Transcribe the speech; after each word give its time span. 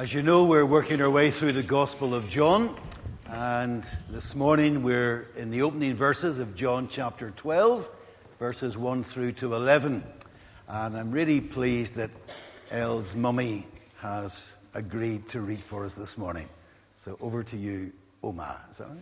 As 0.00 0.14
you 0.14 0.22
know, 0.22 0.46
we're 0.46 0.64
working 0.64 1.02
our 1.02 1.10
way 1.10 1.30
through 1.30 1.52
the 1.52 1.62
Gospel 1.62 2.14
of 2.14 2.30
John, 2.30 2.74
and 3.28 3.84
this 4.08 4.34
morning 4.34 4.82
we're 4.82 5.28
in 5.36 5.50
the 5.50 5.60
opening 5.60 5.94
verses 5.94 6.38
of 6.38 6.54
John 6.54 6.88
chapter 6.90 7.30
12, 7.32 7.86
verses 8.38 8.78
1 8.78 9.04
through 9.04 9.32
to 9.32 9.54
11. 9.54 10.02
And 10.68 10.96
I'm 10.96 11.10
really 11.10 11.42
pleased 11.42 11.96
that 11.96 12.10
Elle's 12.70 13.14
mummy 13.14 13.66
has 13.98 14.56
agreed 14.72 15.28
to 15.28 15.42
read 15.42 15.60
for 15.60 15.84
us 15.84 15.96
this 15.96 16.16
morning. 16.16 16.48
So 16.96 17.18
over 17.20 17.42
to 17.42 17.58
you, 17.58 17.92
Oma. 18.22 18.58
Is 18.70 18.78
that 18.78 18.88
right? 18.88 18.98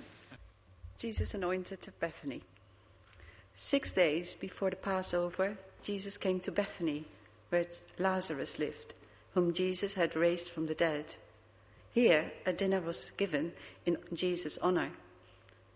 Jesus 0.99 1.33
anointed 1.33 1.79
at 1.87 2.01
Bethany. 2.01 2.43
Six 3.55 3.93
days 3.93 4.35
before 4.35 4.71
the 4.71 4.77
Passover, 4.77 5.59
Jesus 5.81 6.17
came 6.17 6.41
to 6.41 6.51
Bethany, 6.51 7.05
where 7.51 7.67
Lazarus 8.01 8.59
lived 8.59 8.95
whom 9.39 9.53
Jesus 9.53 9.95
had 9.95 10.17
raised 10.17 10.49
from 10.49 10.67
the 10.67 10.75
dead. 10.75 11.15
Here, 11.93 12.33
a 12.45 12.53
dinner 12.53 12.81
was 12.81 13.13
given 13.13 13.53
in 13.87 13.97
Jesus' 14.13 14.59
honor. 14.59 14.91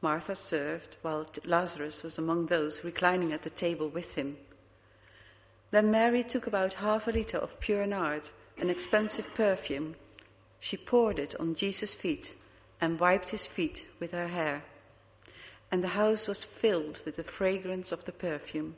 Martha 0.00 0.34
served, 0.34 0.96
while 1.02 1.30
Lazarus 1.44 2.02
was 2.02 2.18
among 2.18 2.46
those 2.46 2.82
reclining 2.82 3.32
at 3.32 3.42
the 3.42 3.50
table 3.50 3.88
with 3.88 4.16
him. 4.16 4.36
Then 5.70 5.92
Mary 5.92 6.24
took 6.24 6.48
about 6.48 6.74
half 6.74 7.06
a 7.06 7.12
liter 7.12 7.38
of 7.38 7.60
pure 7.60 7.86
nard, 7.86 8.30
an 8.58 8.68
expensive 8.68 9.32
perfume. 9.32 9.94
She 10.58 10.76
poured 10.76 11.20
it 11.20 11.36
on 11.38 11.54
Jesus' 11.54 11.94
feet 11.94 12.34
and 12.80 12.98
wiped 12.98 13.30
his 13.30 13.46
feet 13.46 13.86
with 14.00 14.10
her 14.10 14.26
hair. 14.26 14.64
And 15.70 15.84
the 15.84 15.94
house 16.00 16.26
was 16.26 16.44
filled 16.44 17.00
with 17.04 17.14
the 17.14 17.22
fragrance 17.22 17.92
of 17.92 18.06
the 18.06 18.12
perfume. 18.12 18.74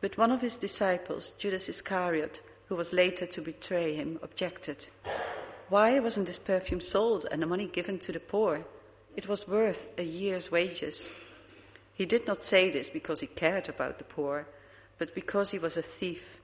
But 0.00 0.16
one 0.16 0.30
of 0.30 0.40
his 0.40 0.56
disciples, 0.56 1.32
Judas 1.32 1.68
Iscariot, 1.68 2.40
who 2.72 2.76
was 2.76 2.94
later 2.94 3.26
to 3.26 3.42
betray 3.42 3.94
him, 3.94 4.18
objected. 4.22 4.88
Why 5.68 6.00
wasn't 6.00 6.26
this 6.26 6.38
perfume 6.38 6.80
sold 6.80 7.26
and 7.30 7.42
the 7.42 7.46
money 7.46 7.66
given 7.66 7.98
to 7.98 8.12
the 8.12 8.18
poor? 8.18 8.64
It 9.14 9.28
was 9.28 9.46
worth 9.46 9.92
a 9.98 10.04
year's 10.04 10.50
wages. 10.50 11.10
He 11.92 12.06
did 12.06 12.26
not 12.26 12.44
say 12.44 12.70
this 12.70 12.88
because 12.88 13.20
he 13.20 13.26
cared 13.26 13.68
about 13.68 13.98
the 13.98 14.04
poor, 14.04 14.46
but 14.96 15.14
because 15.14 15.50
he 15.50 15.58
was 15.58 15.76
a 15.76 15.82
thief. 15.82 16.40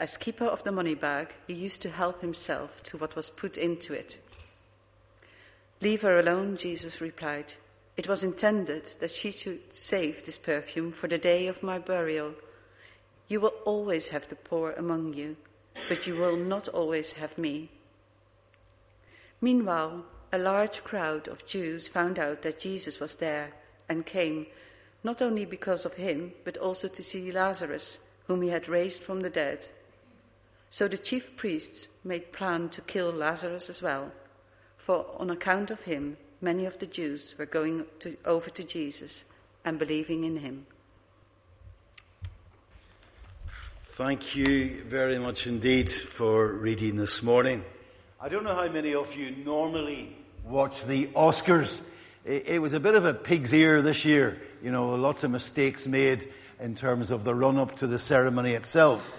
As 0.00 0.16
keeper 0.16 0.46
of 0.46 0.64
the 0.64 0.72
money 0.72 0.96
bag, 0.96 1.28
he 1.46 1.54
used 1.54 1.80
to 1.82 1.90
help 1.90 2.22
himself 2.22 2.82
to 2.82 2.96
what 2.96 3.14
was 3.14 3.30
put 3.30 3.56
into 3.56 3.94
it. 3.94 4.18
Leave 5.80 6.02
her 6.02 6.18
alone, 6.18 6.56
Jesus 6.56 7.00
replied. 7.00 7.54
It 7.96 8.08
was 8.08 8.24
intended 8.24 8.86
that 8.98 9.12
she 9.12 9.30
should 9.30 9.72
save 9.72 10.24
this 10.24 10.38
perfume 10.38 10.90
for 10.90 11.06
the 11.06 11.18
day 11.18 11.46
of 11.46 11.62
my 11.62 11.78
burial. 11.78 12.34
You 13.28 13.40
will 13.40 13.54
always 13.64 14.08
have 14.08 14.26
the 14.26 14.34
poor 14.34 14.72
among 14.72 15.14
you 15.14 15.36
but 15.88 16.06
you 16.06 16.16
will 16.16 16.36
not 16.36 16.68
always 16.68 17.14
have 17.14 17.38
me. 17.38 17.70
Meanwhile, 19.40 20.04
a 20.32 20.38
large 20.38 20.82
crowd 20.84 21.28
of 21.28 21.46
Jews 21.46 21.88
found 21.88 22.18
out 22.18 22.42
that 22.42 22.60
Jesus 22.60 23.00
was 23.00 23.16
there 23.16 23.52
and 23.88 24.06
came, 24.06 24.46
not 25.04 25.20
only 25.20 25.44
because 25.44 25.84
of 25.84 25.94
him, 25.94 26.32
but 26.44 26.56
also 26.56 26.88
to 26.88 27.02
see 27.02 27.30
Lazarus, 27.30 28.00
whom 28.26 28.42
he 28.42 28.48
had 28.48 28.68
raised 28.68 29.02
from 29.02 29.20
the 29.20 29.30
dead. 29.30 29.68
So 30.70 30.88
the 30.88 30.96
chief 30.96 31.36
priests 31.36 31.88
made 32.02 32.32
plan 32.32 32.70
to 32.70 32.80
kill 32.80 33.10
Lazarus 33.10 33.68
as 33.68 33.82
well, 33.82 34.12
for 34.78 35.06
on 35.18 35.28
account 35.28 35.70
of 35.70 35.82
him, 35.82 36.16
many 36.40 36.64
of 36.64 36.78
the 36.78 36.86
Jews 36.86 37.34
were 37.38 37.46
going 37.46 37.84
to, 37.98 38.16
over 38.24 38.48
to 38.50 38.64
Jesus 38.64 39.24
and 39.64 39.78
believing 39.78 40.24
in 40.24 40.38
him. 40.38 40.66
Thank 43.96 44.34
you 44.34 44.82
very 44.84 45.18
much 45.18 45.46
indeed 45.46 45.90
for 45.90 46.50
reading 46.50 46.96
this 46.96 47.22
morning. 47.22 47.62
I 48.18 48.30
don't 48.30 48.42
know 48.42 48.54
how 48.54 48.66
many 48.68 48.94
of 48.94 49.14
you 49.14 49.34
normally 49.44 50.16
watch 50.46 50.86
the 50.86 51.08
Oscars. 51.08 51.84
It, 52.24 52.62
was 52.62 52.72
a 52.72 52.80
bit 52.80 52.94
of 52.94 53.04
a 53.04 53.12
pig's 53.12 53.52
ear 53.52 53.82
this 53.82 54.06
year. 54.06 54.40
You 54.62 54.72
know, 54.72 54.94
lots 54.94 55.24
of 55.24 55.30
mistakes 55.30 55.86
made 55.86 56.26
in 56.58 56.74
terms 56.74 57.10
of 57.10 57.24
the 57.24 57.34
run 57.34 57.58
up 57.58 57.76
to 57.76 57.86
the 57.86 57.98
ceremony 57.98 58.54
itself. 58.54 59.14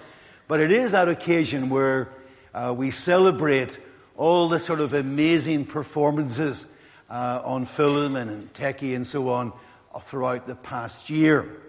But 0.48 0.60
it 0.60 0.72
is 0.72 0.94
that 0.94 1.08
occasion 1.08 1.70
where 1.70 2.10
uh, 2.52 2.74
we 2.76 2.90
celebrate 2.90 3.80
all 4.18 4.50
the 4.50 4.60
sort 4.60 4.80
of 4.80 4.96
amazing 4.96 5.68
performances 5.68 6.66
uh, 7.12 7.44
on 7.46 7.66
film 7.66 8.16
and 8.16 8.32
in 8.32 8.50
techie 8.56 8.96
and 8.96 9.06
so 9.06 9.30
on 9.30 9.54
throughout 10.02 10.48
the 10.48 10.56
past 10.56 11.12
year. 11.12 11.62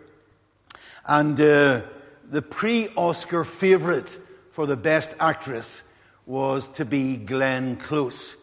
And 1.06 1.38
uh, 1.38 1.82
the 2.30 2.42
pre 2.42 2.88
Oscar 2.96 3.44
favourite 3.44 4.18
for 4.50 4.66
the 4.66 4.76
Best 4.76 5.14
Actress 5.20 5.82
was 6.26 6.68
to 6.68 6.84
be 6.84 7.16
Glenn 7.16 7.76
Close. 7.76 8.36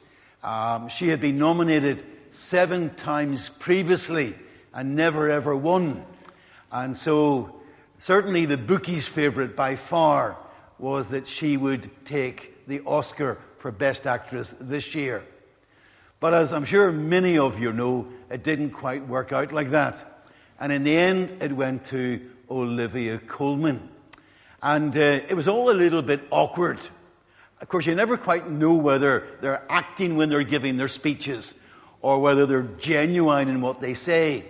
Um, 0.44 0.88
she 0.90 1.10
had 1.10 1.22
been 1.22 1.38
nominated 1.38 2.04
seven 2.32 2.92
times 2.96 3.50
previously 3.50 4.36
and 4.74 4.96
never 4.96 5.30
ever 5.30 5.56
won. 5.56 6.06
And 6.72 6.96
so, 6.96 7.62
certainly, 7.98 8.46
the 8.46 8.58
bookies' 8.58 9.08
favourite 9.08 9.56
by 9.56 9.76
far 9.76 10.38
was 10.80 11.10
that 11.10 11.28
she 11.28 11.58
would 11.58 11.90
take 12.06 12.68
the 12.68 12.82
Oscar 12.86 13.38
for 13.58 13.72
Best 13.72 14.08
Actress 14.08 14.56
this 14.60 14.96
year. 14.96 15.24
But 16.20 16.34
as 16.34 16.54
I'm 16.54 16.66
sure 16.66 16.92
many 16.92 17.38
of 17.38 17.60
you 17.60 17.74
know, 17.74 18.08
it 18.30 18.44
didn't 18.44 18.72
quite 18.72 19.08
work 19.08 19.32
out 19.32 19.52
like 19.52 19.72
that. 19.72 20.24
And 20.60 20.72
in 20.72 20.84
the 20.84 20.96
end, 20.96 21.36
it 21.42 21.52
went 21.52 21.86
to 21.88 22.31
Olivia 22.52 23.18
Colman. 23.18 23.90
And 24.62 24.96
uh, 24.96 25.22
it 25.28 25.36
was 25.36 25.48
all 25.48 25.70
a 25.70 25.74
little 25.74 26.02
bit 26.02 26.22
awkward. 26.30 26.80
Of 27.62 27.70
course, 27.70 27.86
you 27.86 27.96
never 27.96 28.18
quite 28.18 28.50
know 28.50 28.76
whether 28.76 29.26
they're 29.40 29.64
acting 29.70 30.18
when 30.18 30.30
they're 30.30 30.44
giving 30.44 30.78
their 30.78 30.88
speeches 30.88 31.60
or 32.02 32.20
whether 32.20 32.46
they're 32.46 32.64
genuine 32.64 33.48
in 33.48 33.62
what 33.62 33.82
they 33.82 33.94
say. 33.94 34.46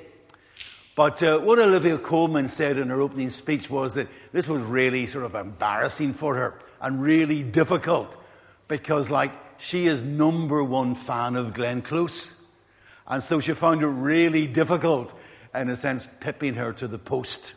But 0.96 1.24
uh, 1.24 1.40
what 1.40 1.60
Olivia 1.60 1.98
Colman 1.98 2.48
said 2.48 2.78
in 2.78 2.90
her 2.90 3.00
opening 3.00 3.30
speech 3.30 3.70
was 3.70 3.94
that 3.94 4.08
this 4.34 4.48
was 4.48 4.62
really 4.64 5.08
sort 5.08 5.26
of 5.26 5.36
embarrassing 5.36 6.14
for 6.14 6.36
her 6.36 6.60
and 6.82 7.02
really 7.02 7.44
difficult 7.44 8.18
because, 8.68 9.10
like, 9.10 9.32
she 9.58 9.88
is 9.88 10.02
number 10.02 10.64
one 10.64 10.96
fan 10.96 11.36
of 11.36 11.54
Glenn 11.54 11.82
Close. 11.82 12.42
And 13.08 13.24
so 13.24 13.40
she 13.40 13.54
found 13.54 13.84
it 13.84 13.88
really 13.88 14.48
difficult, 14.48 15.14
in 15.54 15.70
a 15.70 15.76
sense, 15.76 16.08
pipping 16.20 16.56
her 16.56 16.74
to 16.74 16.88
the 16.88 16.98
post. 16.98 17.54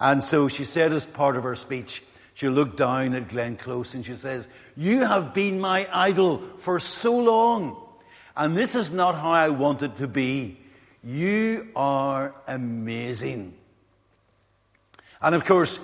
And 0.00 0.24
so 0.24 0.48
she 0.48 0.64
said, 0.64 0.92
as 0.92 1.04
part 1.04 1.36
of 1.36 1.44
her 1.44 1.54
speech, 1.54 2.02
she 2.32 2.48
looked 2.48 2.78
down 2.78 3.12
at 3.14 3.28
Glenn 3.28 3.56
Close 3.56 3.94
and 3.94 4.04
she 4.04 4.14
says, 4.14 4.48
You 4.74 5.04
have 5.04 5.34
been 5.34 5.60
my 5.60 5.86
idol 5.92 6.38
for 6.56 6.78
so 6.78 7.18
long, 7.18 7.76
and 8.34 8.56
this 8.56 8.74
is 8.74 8.90
not 8.90 9.14
how 9.14 9.30
I 9.30 9.50
want 9.50 9.82
it 9.82 9.96
to 9.96 10.08
be. 10.08 10.58
You 11.04 11.68
are 11.76 12.34
amazing. 12.48 13.54
And 15.20 15.34
of 15.34 15.44
course, 15.44 15.78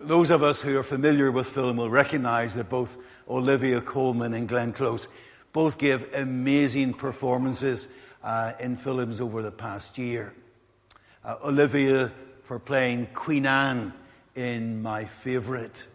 those 0.00 0.30
of 0.30 0.42
us 0.42 0.62
who 0.62 0.78
are 0.78 0.82
familiar 0.82 1.30
with 1.30 1.46
film 1.46 1.76
will 1.76 1.90
recognize 1.90 2.54
that 2.54 2.70
both 2.70 2.96
Olivia 3.28 3.82
Colman 3.82 4.32
and 4.32 4.48
Glenn 4.48 4.72
Close 4.72 5.08
both 5.52 5.76
give 5.76 6.14
amazing 6.14 6.94
performances 6.94 7.88
uh, 8.24 8.52
in 8.58 8.76
films 8.76 9.20
over 9.20 9.42
the 9.42 9.50
past 9.50 9.98
year. 9.98 10.32
Uh, 11.24 11.36
Olivia 11.44 12.10
for 12.52 12.58
playing 12.58 13.06
Queen 13.14 13.46
Anne 13.46 13.94
in 14.34 14.82
my 14.82 15.06
favourite. 15.06 15.86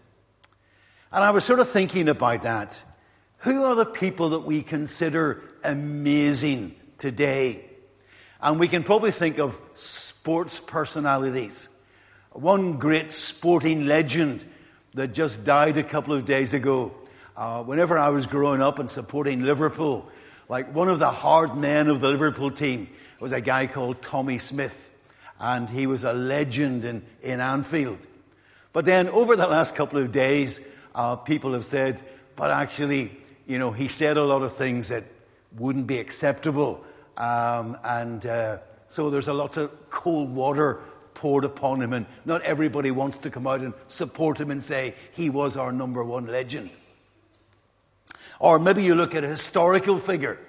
And 1.12 1.24
I 1.24 1.30
was 1.30 1.46
sort 1.46 1.60
of 1.60 1.70
thinking 1.70 2.10
about 2.10 2.42
that. 2.42 2.84
Who 3.42 3.64
are 3.64 3.76
the 3.76 3.86
people 3.86 4.30
that 4.30 4.40
we 4.40 4.64
consider 4.64 5.44
amazing 5.64 6.74
today? 6.98 7.64
And 8.42 8.60
we 8.60 8.68
can 8.68 8.82
probably 8.82 9.12
think 9.12 9.38
of 9.38 9.56
sports 9.76 10.60
personalities. 10.60 11.70
One 12.32 12.80
great 12.80 13.12
sporting 13.12 13.86
legend 13.86 14.44
that 14.96 15.14
just 15.14 15.46
died 15.46 15.78
a 15.78 15.84
couple 15.84 16.16
of 16.16 16.26
days 16.26 16.56
ago. 16.56 16.92
Uh, 17.36 17.62
whenever 17.62 18.00
I 18.00 18.10
was 18.10 18.26
growing 18.26 18.64
up 18.64 18.80
and 18.80 18.90
supporting 18.90 19.44
Liverpool, 19.44 20.10
like 20.50 20.74
one 20.74 20.90
of 20.90 20.98
the 20.98 21.12
hard 21.12 21.56
men 21.56 21.88
of 21.88 22.02
the 22.02 22.10
Liverpool 22.10 22.50
team 22.50 22.90
was 23.20 23.32
a 23.32 23.42
guy 23.42 23.68
called 23.68 24.02
Tommy 24.02 24.40
Smith 24.40 24.90
and 25.40 25.70
he 25.70 25.88
was 25.88 26.04
a 26.04 26.14
legend 26.14 26.86
in, 26.86 27.04
in 27.22 27.40
Anfield. 27.40 28.00
But 28.74 28.86
then 28.86 29.08
over 29.10 29.36
the 29.36 29.48
last 29.48 29.76
couple 29.76 30.00
of 30.00 30.12
days, 30.12 30.62
uh, 30.94 31.16
people 31.16 31.54
have 31.54 31.66
said, 31.66 32.02
but 32.36 32.52
actually, 32.52 33.12
you 33.46 33.60
know, 33.60 33.72
he 33.72 33.88
said 33.88 34.18
a 34.18 34.24
lot 34.24 34.42
of 34.42 34.52
things 34.52 34.90
that 34.90 35.04
wouldn't 35.58 35.88
be 35.88 35.98
acceptable. 36.00 36.84
Um, 37.16 37.78
and 37.84 38.26
uh, 38.26 38.58
so 38.90 39.10
there's 39.10 39.28
a 39.28 39.34
lot 39.34 39.58
of 39.58 39.90
cold 39.90 40.34
water 40.34 40.82
poured 41.14 41.46
upon 41.46 41.82
him, 41.82 41.94
and 41.94 42.06
not 42.26 42.44
everybody 42.44 42.92
wants 42.92 43.18
to 43.20 43.32
come 43.32 43.48
out 43.48 43.62
and 43.62 43.74
support 43.88 44.40
him 44.40 44.52
and 44.52 44.64
say 44.64 44.94
he 45.14 45.30
was 45.30 45.58
our 45.58 45.72
number 45.72 46.04
one 46.04 46.28
legend. 46.28 46.70
Or 48.40 48.60
maybe 48.60 48.84
you 48.84 48.94
look 48.94 49.16
at 49.16 49.24
a 49.24 49.28
historical 49.28 49.98
figure 49.98 50.40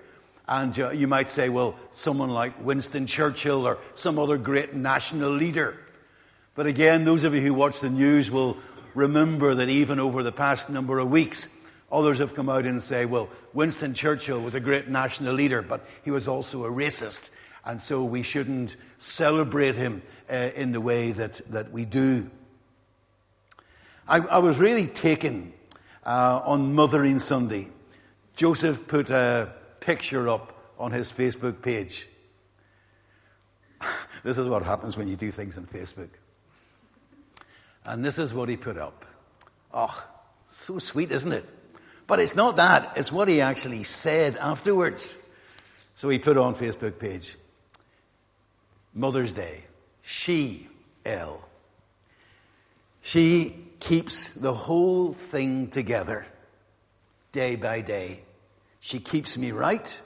and 0.48 0.78
uh, 0.78 0.90
you 0.90 1.06
might 1.06 1.30
say, 1.30 1.48
well, 1.48 1.76
someone 1.92 2.30
like 2.30 2.64
Winston 2.64 3.06
Churchill 3.06 3.66
or 3.66 3.78
some 3.94 4.18
other 4.18 4.38
great 4.38 4.74
national 4.74 5.30
leader. 5.30 5.78
But 6.54 6.66
again, 6.66 7.04
those 7.04 7.24
of 7.24 7.34
you 7.34 7.40
who 7.40 7.54
watch 7.54 7.80
the 7.80 7.90
news 7.90 8.30
will 8.30 8.56
remember 8.94 9.54
that 9.54 9.68
even 9.68 10.00
over 10.00 10.22
the 10.22 10.32
past 10.32 10.70
number 10.70 10.98
of 10.98 11.08
weeks, 11.10 11.54
Others 11.90 12.18
have 12.18 12.34
come 12.34 12.50
out 12.50 12.66
and 12.66 12.82
say, 12.82 13.06
well, 13.06 13.30
Winston 13.54 13.94
Churchill 13.94 14.40
was 14.40 14.54
a 14.54 14.60
great 14.60 14.88
national 14.88 15.34
leader, 15.34 15.62
but 15.62 15.86
he 16.04 16.10
was 16.10 16.28
also 16.28 16.64
a 16.64 16.70
racist, 16.70 17.30
and 17.64 17.82
so 17.82 18.04
we 18.04 18.22
shouldn't 18.22 18.76
celebrate 18.98 19.74
him 19.74 20.02
uh, 20.30 20.50
in 20.54 20.72
the 20.72 20.82
way 20.82 21.12
that, 21.12 21.40
that 21.48 21.72
we 21.72 21.86
do. 21.86 22.30
I, 24.06 24.18
I 24.18 24.38
was 24.38 24.58
really 24.58 24.86
taken 24.86 25.54
uh, 26.04 26.40
on 26.44 26.74
Mothering 26.74 27.20
Sunday. 27.20 27.68
Joseph 28.36 28.86
put 28.86 29.08
a 29.08 29.54
picture 29.88 30.28
up 30.28 30.52
on 30.78 30.92
his 30.92 31.10
Facebook 31.10 31.62
page. 31.62 32.06
this 34.22 34.36
is 34.36 34.46
what 34.46 34.62
happens 34.62 34.98
when 34.98 35.08
you 35.08 35.16
do 35.16 35.30
things 35.30 35.56
on 35.56 35.64
Facebook. 35.64 36.10
And 37.86 38.04
this 38.04 38.18
is 38.18 38.34
what 38.34 38.50
he 38.50 38.58
put 38.58 38.76
up. 38.76 39.06
Oh, 39.72 40.06
so 40.46 40.78
sweet, 40.78 41.10
isn't 41.10 41.32
it? 41.32 41.50
But 42.06 42.20
it's 42.20 42.36
not 42.36 42.56
that, 42.56 42.98
it's 42.98 43.10
what 43.10 43.28
he 43.28 43.40
actually 43.40 43.82
said 43.82 44.36
afterwards. 44.36 45.18
So 45.94 46.10
he 46.10 46.18
put 46.18 46.36
on 46.36 46.54
Facebook 46.54 46.98
page 46.98 47.36
Mother's 48.92 49.32
Day. 49.32 49.64
She, 50.02 50.68
Elle. 51.06 51.40
She 53.00 53.56
keeps 53.80 54.32
the 54.32 54.52
whole 54.52 55.14
thing 55.14 55.68
together 55.68 56.26
day 57.32 57.56
by 57.56 57.80
day. 57.80 58.24
She 58.88 59.00
keeps 59.00 59.36
me 59.36 59.52
right. 59.52 60.00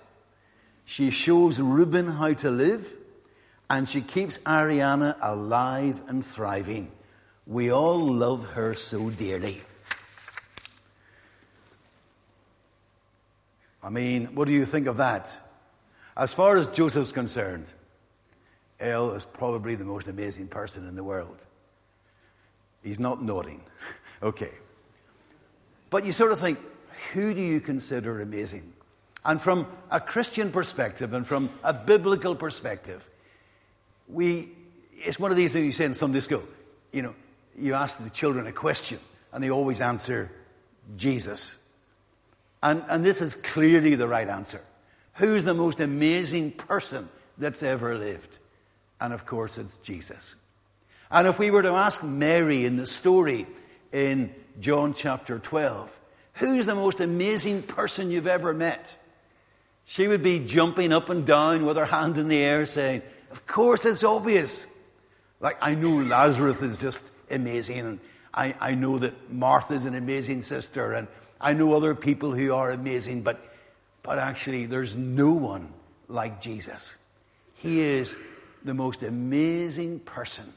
She 0.84 1.10
shows 1.10 1.60
Reuben 1.60 2.08
how 2.08 2.32
to 2.32 2.50
live. 2.50 2.92
And 3.70 3.88
she 3.88 4.00
keeps 4.00 4.38
Ariana 4.38 5.16
alive 5.22 6.02
and 6.08 6.26
thriving. 6.26 6.90
We 7.46 7.70
all 7.70 8.00
love 8.00 8.44
her 8.54 8.74
so 8.74 9.08
dearly. 9.10 9.62
I 13.84 13.90
mean, 13.90 14.34
what 14.34 14.48
do 14.48 14.52
you 14.52 14.64
think 14.64 14.88
of 14.88 14.96
that? 14.96 15.38
As 16.16 16.34
far 16.34 16.56
as 16.56 16.66
Joseph's 16.66 17.12
concerned, 17.12 17.72
Elle 18.80 19.12
is 19.12 19.24
probably 19.24 19.76
the 19.76 19.84
most 19.84 20.08
amazing 20.08 20.48
person 20.48 20.88
in 20.88 20.96
the 20.96 21.04
world. 21.04 21.38
He's 22.82 22.98
not 22.98 23.22
nodding. 23.22 23.62
okay. 24.24 24.54
But 25.88 26.04
you 26.04 26.10
sort 26.10 26.32
of 26.32 26.40
think, 26.40 26.58
who 27.12 27.34
do 27.34 27.40
you 27.40 27.60
consider 27.60 28.20
amazing? 28.20 28.71
And 29.24 29.40
from 29.40 29.66
a 29.90 30.00
Christian 30.00 30.50
perspective 30.50 31.12
and 31.12 31.26
from 31.26 31.50
a 31.62 31.72
biblical 31.72 32.34
perspective, 32.34 33.08
we, 34.08 34.50
it's 34.98 35.18
one 35.18 35.30
of 35.30 35.36
these 35.36 35.52
things 35.52 35.64
you 35.64 35.72
say 35.72 35.84
in 35.84 35.94
Sunday 35.94 36.20
school. 36.20 36.42
You 36.92 37.02
know, 37.02 37.14
you 37.56 37.74
ask 37.74 38.02
the 38.02 38.10
children 38.10 38.46
a 38.46 38.52
question 38.52 38.98
and 39.32 39.42
they 39.42 39.50
always 39.50 39.80
answer 39.80 40.30
Jesus. 40.96 41.56
And, 42.62 42.84
and 42.88 43.04
this 43.04 43.20
is 43.20 43.34
clearly 43.34 43.94
the 43.94 44.08
right 44.08 44.28
answer. 44.28 44.60
Who's 45.14 45.44
the 45.44 45.54
most 45.54 45.80
amazing 45.80 46.52
person 46.52 47.08
that's 47.38 47.62
ever 47.62 47.96
lived? 47.96 48.38
And 49.00 49.12
of 49.12 49.26
course, 49.26 49.58
it's 49.58 49.76
Jesus. 49.78 50.34
And 51.10 51.28
if 51.28 51.38
we 51.38 51.50
were 51.50 51.62
to 51.62 51.72
ask 51.72 52.02
Mary 52.02 52.64
in 52.64 52.76
the 52.76 52.86
story 52.86 53.46
in 53.92 54.34
John 54.60 54.94
chapter 54.94 55.38
12, 55.38 55.98
who's 56.34 56.66
the 56.66 56.74
most 56.74 57.00
amazing 57.00 57.62
person 57.62 58.10
you've 58.10 58.26
ever 58.26 58.54
met? 58.54 58.96
She 59.84 60.08
would 60.08 60.22
be 60.22 60.40
jumping 60.40 60.92
up 60.92 61.08
and 61.08 61.26
down 61.26 61.66
with 61.66 61.76
her 61.76 61.86
hand 61.86 62.18
in 62.18 62.28
the 62.28 62.38
air 62.38 62.66
saying, 62.66 63.02
Of 63.30 63.46
course, 63.46 63.84
it's 63.84 64.04
obvious. 64.04 64.66
Like, 65.40 65.58
I 65.60 65.74
know 65.74 65.96
Lazarus 65.96 66.62
is 66.62 66.78
just 66.78 67.02
amazing, 67.30 67.78
and 67.78 68.00
I, 68.32 68.54
I 68.60 68.74
know 68.74 68.98
that 68.98 69.32
Martha's 69.32 69.84
an 69.84 69.94
amazing 69.94 70.42
sister, 70.42 70.92
and 70.92 71.08
I 71.40 71.52
know 71.52 71.72
other 71.74 71.94
people 71.94 72.32
who 72.32 72.54
are 72.54 72.70
amazing, 72.70 73.22
but, 73.22 73.40
but 74.02 74.18
actually, 74.18 74.66
there's 74.66 74.96
no 74.96 75.32
one 75.32 75.72
like 76.08 76.40
Jesus. 76.40 76.94
He 77.56 77.80
is 77.80 78.16
the 78.64 78.74
most 78.74 79.02
amazing 79.02 80.00
person 80.00 80.52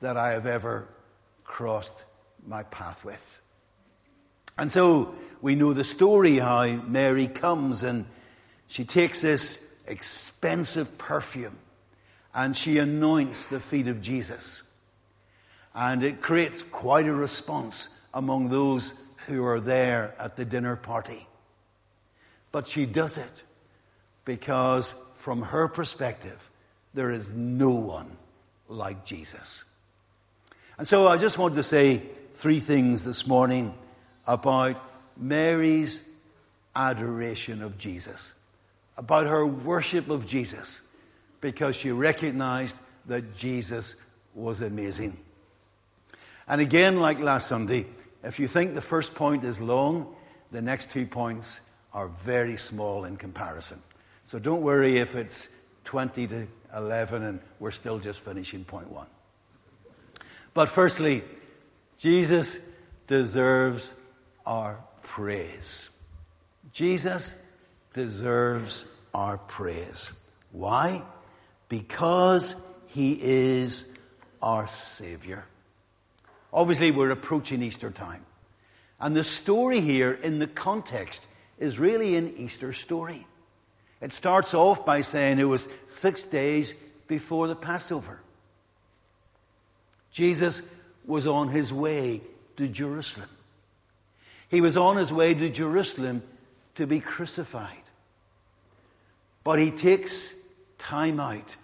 that 0.00 0.16
I 0.16 0.32
have 0.32 0.46
ever 0.46 0.88
crossed 1.44 2.04
my 2.46 2.62
path 2.64 3.04
with. 3.04 3.40
And 4.58 4.72
so 4.72 5.14
we 5.42 5.54
know 5.54 5.72
the 5.72 5.84
story 5.84 6.36
how 6.36 6.66
Mary 6.66 7.26
comes 7.26 7.82
and 7.82 8.06
she 8.66 8.84
takes 8.84 9.20
this 9.20 9.62
expensive 9.86 10.98
perfume 10.98 11.58
and 12.34 12.56
she 12.56 12.78
anoints 12.78 13.46
the 13.46 13.60
feet 13.60 13.88
of 13.88 14.00
Jesus. 14.00 14.62
And 15.74 16.02
it 16.02 16.20
creates 16.20 16.62
quite 16.62 17.06
a 17.06 17.12
response 17.12 17.88
among 18.12 18.48
those 18.48 18.94
who 19.26 19.44
are 19.44 19.60
there 19.60 20.14
at 20.18 20.36
the 20.36 20.44
dinner 20.44 20.76
party. 20.76 21.26
But 22.52 22.66
she 22.66 22.86
does 22.86 23.18
it 23.18 23.42
because, 24.24 24.94
from 25.16 25.42
her 25.42 25.68
perspective, 25.68 26.50
there 26.94 27.10
is 27.10 27.30
no 27.30 27.70
one 27.70 28.16
like 28.68 29.04
Jesus. 29.04 29.64
And 30.78 30.86
so 30.86 31.08
I 31.08 31.16
just 31.16 31.38
want 31.38 31.54
to 31.54 31.62
say 31.62 32.02
three 32.32 32.60
things 32.60 33.04
this 33.04 33.26
morning 33.26 33.74
about 34.26 34.76
Mary's 35.16 36.02
adoration 36.74 37.62
of 37.62 37.78
Jesus, 37.78 38.34
about 38.96 39.26
her 39.26 39.46
worship 39.46 40.08
of 40.08 40.26
Jesus, 40.26 40.80
because 41.40 41.76
she 41.76 41.90
recognized 41.90 42.76
that 43.06 43.36
Jesus 43.36 43.94
was 44.34 44.60
amazing. 44.60 45.18
And 46.48 46.60
again, 46.60 47.00
like 47.00 47.18
last 47.18 47.48
Sunday, 47.48 47.86
if 48.22 48.38
you 48.38 48.48
think 48.48 48.74
the 48.74 48.80
first 48.80 49.14
point 49.14 49.44
is 49.44 49.60
long, 49.60 50.14
the 50.50 50.62
next 50.62 50.90
two 50.90 51.06
points 51.06 51.60
are 51.92 52.08
very 52.08 52.56
small 52.56 53.04
in 53.04 53.16
comparison. 53.16 53.80
So 54.26 54.38
don't 54.38 54.62
worry 54.62 54.98
if 54.98 55.14
it's 55.14 55.48
20 55.84 56.26
to 56.28 56.46
11 56.74 57.22
and 57.22 57.40
we're 57.58 57.70
still 57.70 57.98
just 57.98 58.20
finishing 58.20 58.64
point 58.64 58.90
one. 58.90 59.06
But 60.52 60.68
firstly, 60.68 61.22
Jesus 61.98 62.60
deserves 63.06 63.94
our 64.44 64.78
praise. 65.02 65.90
Jesus 66.72 67.34
deserves 67.96 68.84
our 69.14 69.38
praise. 69.38 70.12
Why? 70.52 71.02
Because 71.70 72.54
he 72.88 73.18
is 73.18 73.86
our 74.42 74.66
Savior. 74.66 75.46
Obviously, 76.52 76.90
we're 76.90 77.10
approaching 77.10 77.62
Easter 77.62 77.90
time. 77.90 78.26
And 79.00 79.16
the 79.16 79.24
story 79.24 79.80
here, 79.80 80.12
in 80.12 80.38
the 80.38 80.46
context, 80.46 81.26
is 81.58 81.78
really 81.78 82.16
an 82.16 82.34
Easter 82.36 82.74
story. 82.74 83.26
It 84.02 84.12
starts 84.12 84.52
off 84.52 84.84
by 84.84 85.00
saying 85.00 85.38
it 85.38 85.44
was 85.44 85.66
six 85.86 86.26
days 86.26 86.74
before 87.08 87.48
the 87.48 87.56
Passover. 87.56 88.20
Jesus 90.10 90.60
was 91.06 91.26
on 91.26 91.48
his 91.48 91.72
way 91.72 92.20
to 92.58 92.68
Jerusalem. 92.68 93.30
He 94.50 94.60
was 94.60 94.76
on 94.76 94.98
his 94.98 95.10
way 95.10 95.32
to 95.32 95.48
Jerusalem 95.48 96.22
to 96.74 96.86
be 96.86 97.00
crucified. 97.00 97.85
But 99.46 99.60
he 99.60 99.70
takes 99.70 100.34
time 100.76 101.20
out 101.20 101.54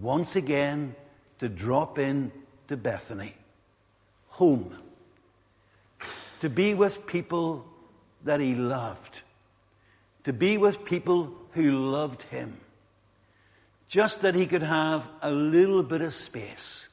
once 0.00 0.36
again 0.36 0.94
to 1.40 1.48
drop 1.48 1.98
in 1.98 2.30
to 2.68 2.76
Bethany 2.76 3.34
home, 4.28 4.72
to 6.38 6.48
be 6.48 6.72
with 6.72 7.04
people 7.08 7.66
that 8.22 8.38
he 8.38 8.54
loved, 8.54 9.22
to 10.22 10.32
be 10.32 10.56
with 10.56 10.84
people 10.84 11.34
who 11.50 11.72
loved 11.72 12.22
him, 12.22 12.60
just 13.88 14.22
that 14.22 14.36
he 14.36 14.46
could 14.46 14.62
have 14.62 15.10
a 15.20 15.32
little 15.32 15.82
bit 15.82 16.02
of 16.02 16.14
space 16.14 16.90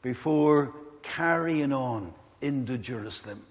before 0.00 0.72
carrying 1.02 1.72
on 1.72 2.14
into 2.40 2.78
Jerusalem 2.78 3.42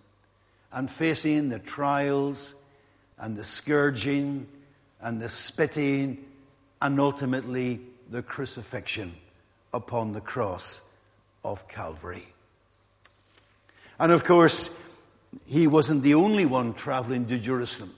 and 0.71 0.89
facing 0.89 1.49
the 1.49 1.59
trials 1.59 2.53
and 3.17 3.35
the 3.35 3.43
scourging 3.43 4.47
and 5.01 5.21
the 5.21 5.29
spitting 5.29 6.25
and 6.81 6.99
ultimately 6.99 7.79
the 8.09 8.21
crucifixion 8.21 9.15
upon 9.73 10.13
the 10.13 10.21
cross 10.21 10.81
of 11.43 11.67
Calvary. 11.67 12.27
And 13.99 14.11
of 14.11 14.23
course, 14.23 14.75
he 15.45 15.67
wasn't 15.67 16.03
the 16.03 16.15
only 16.15 16.45
one 16.45 16.73
traveling 16.73 17.27
to 17.27 17.37
Jerusalem. 17.37 17.93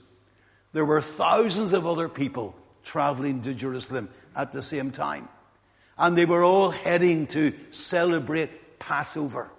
There 0.72 0.84
were 0.84 1.00
thousands 1.00 1.72
of 1.72 1.86
other 1.86 2.08
people 2.08 2.54
traveling 2.82 3.42
to 3.42 3.54
Jerusalem 3.54 4.08
at 4.34 4.52
the 4.52 4.62
same 4.62 4.90
time. 4.90 5.28
And 5.98 6.16
they 6.16 6.24
were 6.24 6.42
all 6.42 6.70
heading 6.70 7.26
to 7.28 7.52
celebrate 7.70 8.78
Passover. 8.78 9.50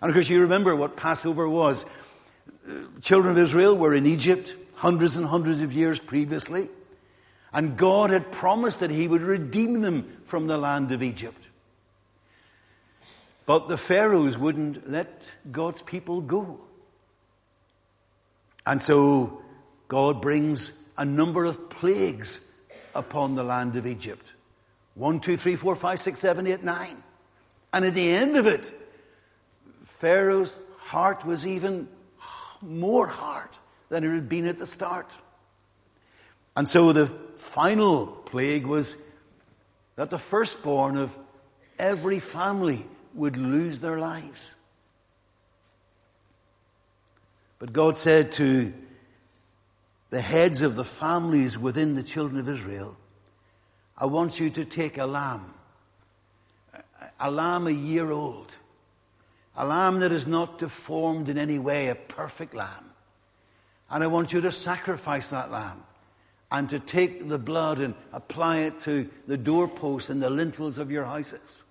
And 0.00 0.08
of 0.10 0.14
course, 0.14 0.28
you 0.28 0.40
remember 0.40 0.74
what 0.74 0.96
Passover 0.96 1.48
was. 1.48 1.86
Uh, 2.68 2.72
children 3.00 3.32
of 3.32 3.38
Israel 3.38 3.76
were 3.76 3.94
in 3.94 4.06
Egypt 4.06 4.56
hundreds 4.82 5.16
and 5.16 5.24
hundreds 5.26 5.60
of 5.60 5.72
years 5.72 6.00
previously. 6.00 6.68
And 7.52 7.76
God 7.76 8.10
had 8.10 8.32
promised 8.32 8.80
that 8.80 8.90
He 8.90 9.06
would 9.06 9.22
redeem 9.22 9.80
them 9.80 10.18
from 10.24 10.48
the 10.48 10.58
land 10.58 10.90
of 10.90 11.04
Egypt. 11.04 11.48
But 13.46 13.68
the 13.68 13.76
Pharaohs 13.76 14.36
wouldn't 14.36 14.90
let 14.90 15.22
God's 15.52 15.82
people 15.82 16.20
go. 16.20 16.60
And 18.66 18.82
so 18.82 19.40
God 19.86 20.20
brings 20.20 20.72
a 20.98 21.04
number 21.04 21.44
of 21.44 21.70
plagues 21.70 22.40
upon 22.92 23.36
the 23.36 23.44
land 23.44 23.76
of 23.76 23.86
Egypt. 23.86 24.32
One, 24.94 25.20
two, 25.20 25.36
three, 25.36 25.54
four, 25.54 25.76
five, 25.76 26.00
six, 26.00 26.18
seven, 26.18 26.48
eight, 26.48 26.64
nine. 26.64 27.00
And 27.72 27.84
at 27.84 27.94
the 27.94 28.10
end 28.10 28.36
of 28.36 28.48
it, 28.48 28.72
Pharaoh's 29.84 30.58
heart 30.78 31.24
was 31.24 31.46
even 31.46 31.86
more 32.60 33.06
hard 33.06 33.50
than 33.92 34.04
it 34.04 34.14
had 34.14 34.26
been 34.26 34.46
at 34.46 34.56
the 34.56 34.66
start. 34.66 35.12
And 36.56 36.66
so 36.66 36.94
the 36.94 37.08
final 37.36 38.06
plague 38.06 38.64
was 38.64 38.96
that 39.96 40.08
the 40.08 40.18
firstborn 40.18 40.96
of 40.96 41.18
every 41.78 42.18
family 42.18 42.86
would 43.12 43.36
lose 43.36 43.80
their 43.80 43.98
lives. 43.98 44.54
But 47.58 47.74
God 47.74 47.98
said 47.98 48.32
to 48.32 48.72
the 50.08 50.22
heads 50.22 50.62
of 50.62 50.74
the 50.74 50.84
families 50.84 51.58
within 51.58 51.94
the 51.94 52.02
children 52.02 52.40
of 52.40 52.48
Israel, 52.48 52.96
I 53.98 54.06
want 54.06 54.40
you 54.40 54.48
to 54.48 54.64
take 54.64 54.96
a 54.96 55.04
lamb, 55.04 55.52
a 57.20 57.30
lamb 57.30 57.66
a 57.66 57.70
year 57.70 58.10
old, 58.10 58.56
a 59.54 59.66
lamb 59.66 59.98
that 59.98 60.12
is 60.12 60.26
not 60.26 60.58
deformed 60.58 61.28
in 61.28 61.36
any 61.36 61.58
way, 61.58 61.88
a 61.88 61.94
perfect 61.94 62.54
lamb. 62.54 62.91
And 63.92 64.02
I 64.02 64.06
want 64.06 64.32
you 64.32 64.40
to 64.40 64.50
sacrifice 64.50 65.28
that 65.28 65.52
lamb 65.52 65.84
and 66.50 66.68
to 66.70 66.80
take 66.80 67.28
the 67.28 67.38
blood 67.38 67.78
and 67.78 67.94
apply 68.10 68.60
it 68.60 68.80
to 68.80 69.10
the 69.26 69.36
doorposts 69.36 70.08
and 70.08 70.22
the 70.22 70.30
lintels 70.30 70.78
of 70.78 70.90
your 70.90 71.04
houses. 71.04 71.62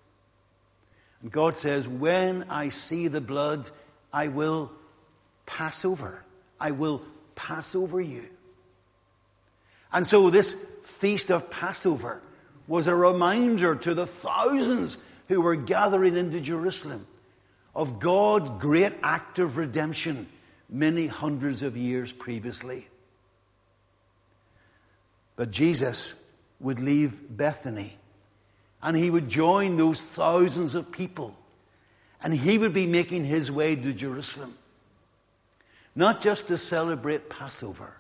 And 1.23 1.31
God 1.31 1.57
says, 1.57 1.87
When 1.87 2.43
I 2.43 2.69
see 2.69 3.07
the 3.07 3.21
blood, 3.21 3.67
I 4.13 4.27
will 4.27 4.71
pass 5.47 5.83
over. 5.83 6.23
I 6.59 6.71
will 6.71 7.01
pass 7.33 7.73
over 7.73 7.99
you. 7.99 8.29
And 9.91 10.05
so 10.05 10.29
this 10.29 10.55
feast 10.83 11.31
of 11.31 11.49
Passover 11.49 12.21
was 12.67 12.85
a 12.85 12.95
reminder 12.95 13.75
to 13.75 13.95
the 13.95 14.05
thousands 14.05 14.97
who 15.27 15.41
were 15.41 15.55
gathering 15.55 16.15
into 16.15 16.39
Jerusalem 16.39 17.07
of 17.75 17.99
God's 17.99 18.51
great 18.51 18.93
act 19.01 19.39
of 19.39 19.57
redemption 19.57 20.27
many 20.71 21.05
hundreds 21.05 21.61
of 21.61 21.77
years 21.77 22.11
previously. 22.11 22.87
But 25.35 25.51
Jesus 25.51 26.15
would 26.59 26.79
leave 26.79 27.19
Bethany 27.29 27.97
and 28.81 28.97
he 28.97 29.09
would 29.09 29.29
join 29.29 29.77
those 29.77 30.01
thousands 30.01 30.73
of 30.73 30.91
people 30.91 31.35
and 32.23 32.33
he 32.33 32.57
would 32.57 32.73
be 32.73 32.87
making 32.87 33.25
his 33.25 33.51
way 33.51 33.75
to 33.75 33.93
Jerusalem 33.93 34.57
not 35.95 36.21
just 36.21 36.47
to 36.47 36.57
celebrate 36.57 37.29
Passover, 37.29 37.97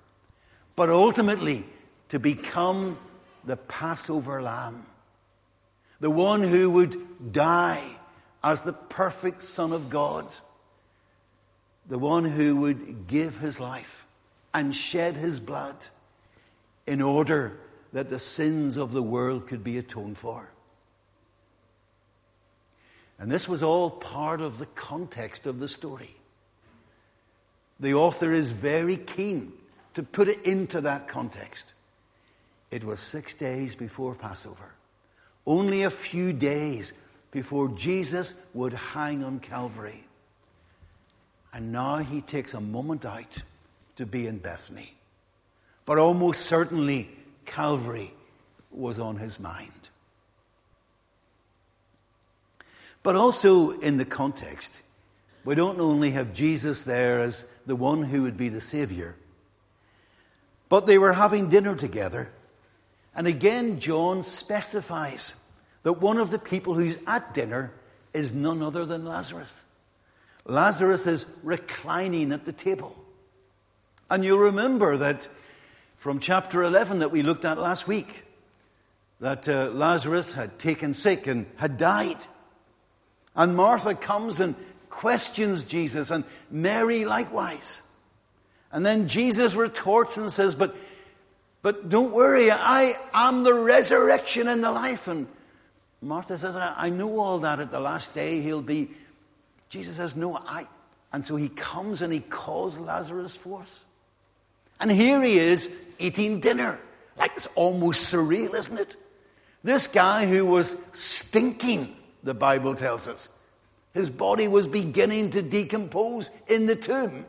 but 0.75 0.89
ultimately 0.89 1.65
to 2.09 2.19
become 2.19 2.97
the 3.43 3.57
Passover 3.57 4.41
lamb, 4.41 4.85
the 5.99 6.09
one 6.09 6.43
who 6.43 6.69
would 6.69 7.31
die 7.33 7.83
as 8.43 8.61
the 8.61 8.73
perfect 8.73 9.43
Son 9.43 9.71
of 9.71 9.89
God, 9.89 10.25
the 11.91 11.99
one 11.99 12.23
who 12.23 12.55
would 12.55 13.05
give 13.07 13.39
his 13.39 13.59
life 13.59 14.05
and 14.53 14.73
shed 14.73 15.17
his 15.17 15.41
blood 15.41 15.75
in 16.87 17.01
order 17.01 17.57
that 17.91 18.09
the 18.09 18.17
sins 18.17 18.77
of 18.77 18.93
the 18.93 19.03
world 19.03 19.45
could 19.45 19.61
be 19.61 19.77
atoned 19.77 20.17
for. 20.17 20.49
And 23.19 23.29
this 23.29 23.45
was 23.45 23.61
all 23.61 23.89
part 23.89 24.39
of 24.39 24.57
the 24.57 24.67
context 24.67 25.45
of 25.45 25.59
the 25.59 25.67
story. 25.67 26.15
The 27.81 27.93
author 27.95 28.31
is 28.31 28.51
very 28.51 28.95
keen 28.95 29.51
to 29.93 30.01
put 30.01 30.29
it 30.29 30.41
into 30.45 30.79
that 30.79 31.09
context. 31.09 31.73
It 32.71 32.85
was 32.85 33.01
six 33.01 33.33
days 33.33 33.75
before 33.75 34.15
Passover, 34.15 34.75
only 35.45 35.83
a 35.83 35.89
few 35.89 36.31
days 36.31 36.93
before 37.31 37.67
Jesus 37.67 38.33
would 38.53 38.71
hang 38.71 39.25
on 39.25 39.41
Calvary. 39.41 40.05
And 41.53 41.71
now 41.71 41.97
he 41.97 42.21
takes 42.21 42.53
a 42.53 42.61
moment 42.61 43.05
out 43.05 43.41
to 43.97 44.05
be 44.05 44.27
in 44.27 44.37
Bethany. 44.37 44.93
But 45.85 45.97
almost 45.97 46.41
certainly, 46.41 47.09
Calvary 47.45 48.13
was 48.71 48.99
on 48.99 49.17
his 49.17 49.39
mind. 49.39 49.89
But 53.03 53.15
also 53.15 53.71
in 53.79 53.97
the 53.97 54.05
context, 54.05 54.81
we 55.43 55.55
don't 55.55 55.79
only 55.79 56.11
have 56.11 56.33
Jesus 56.33 56.83
there 56.83 57.19
as 57.19 57.45
the 57.65 57.75
one 57.75 58.03
who 58.03 58.21
would 58.21 58.37
be 58.37 58.49
the 58.49 58.61
Savior, 58.61 59.15
but 60.69 60.85
they 60.85 60.97
were 60.97 61.13
having 61.13 61.49
dinner 61.49 61.75
together. 61.75 62.29
And 63.15 63.27
again, 63.27 63.79
John 63.79 64.23
specifies 64.23 65.35
that 65.83 65.93
one 65.93 66.17
of 66.17 66.31
the 66.31 66.39
people 66.39 66.75
who's 66.75 66.97
at 67.07 67.33
dinner 67.33 67.73
is 68.13 68.33
none 68.33 68.61
other 68.61 68.85
than 68.85 69.03
Lazarus. 69.03 69.63
Lazarus 70.45 71.07
is 71.07 71.25
reclining 71.43 72.31
at 72.31 72.45
the 72.45 72.51
table. 72.51 72.95
And 74.09 74.25
you'll 74.25 74.39
remember 74.39 74.97
that 74.97 75.27
from 75.97 76.19
chapter 76.19 76.63
11 76.63 76.99
that 76.99 77.11
we 77.11 77.21
looked 77.21 77.45
at 77.45 77.57
last 77.57 77.87
week, 77.87 78.23
that 79.19 79.47
uh, 79.47 79.69
Lazarus 79.71 80.33
had 80.33 80.57
taken 80.57 80.93
sick 80.93 81.27
and 81.27 81.45
had 81.57 81.77
died. 81.77 82.17
And 83.35 83.55
Martha 83.55 83.93
comes 83.93 84.39
and 84.39 84.55
questions 84.89 85.63
Jesus, 85.63 86.11
and 86.11 86.25
Mary 86.49 87.05
likewise. 87.05 87.83
And 88.71 88.85
then 88.85 89.07
Jesus 89.07 89.55
retorts 89.55 90.17
and 90.17 90.31
says, 90.31 90.55
But, 90.55 90.75
but 91.61 91.87
don't 91.87 92.11
worry, 92.11 92.51
I 92.51 92.97
am 93.13 93.43
the 93.43 93.53
resurrection 93.53 94.47
and 94.47 94.63
the 94.63 94.71
life. 94.71 95.07
And 95.07 95.27
Martha 96.01 96.37
says, 96.37 96.55
I, 96.55 96.73
I 96.75 96.89
know 96.89 97.19
all 97.19 97.39
that 97.39 97.59
at 97.59 97.71
the 97.71 97.79
last 97.79 98.13
day 98.13 98.41
he'll 98.41 98.61
be. 98.61 98.89
Jesus 99.71 99.95
says, 99.95 100.17
No, 100.17 100.35
I. 100.35 100.67
And 101.13 101.25
so 101.25 101.37
he 101.37 101.49
comes 101.49 102.01
and 102.01 102.11
he 102.11 102.19
calls 102.19 102.77
Lazarus 102.77 103.35
forth. 103.35 103.85
And 104.79 104.91
here 104.91 105.21
he 105.23 105.39
is 105.39 105.73
eating 105.97 106.41
dinner. 106.41 106.79
Like 107.17 107.31
it's 107.35 107.47
almost 107.55 108.13
surreal, 108.13 108.53
isn't 108.53 108.77
it? 108.77 108.97
This 109.63 109.87
guy 109.87 110.27
who 110.27 110.45
was 110.45 110.75
stinking, 110.91 111.95
the 112.21 112.33
Bible 112.33 112.75
tells 112.75 113.07
us. 113.07 113.29
His 113.93 114.09
body 114.09 114.47
was 114.47 114.67
beginning 114.67 115.31
to 115.31 115.41
decompose 115.41 116.29
in 116.47 116.65
the 116.65 116.75
tomb. 116.75 117.25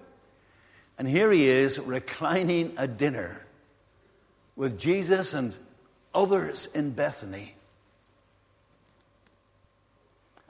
And 0.99 1.07
here 1.07 1.31
he 1.31 1.47
is 1.47 1.79
reclining 1.79 2.75
a 2.77 2.89
dinner 2.89 3.45
with 4.57 4.79
Jesus 4.79 5.33
and 5.35 5.55
others 6.13 6.67
in 6.67 6.91
Bethany. 6.91 7.55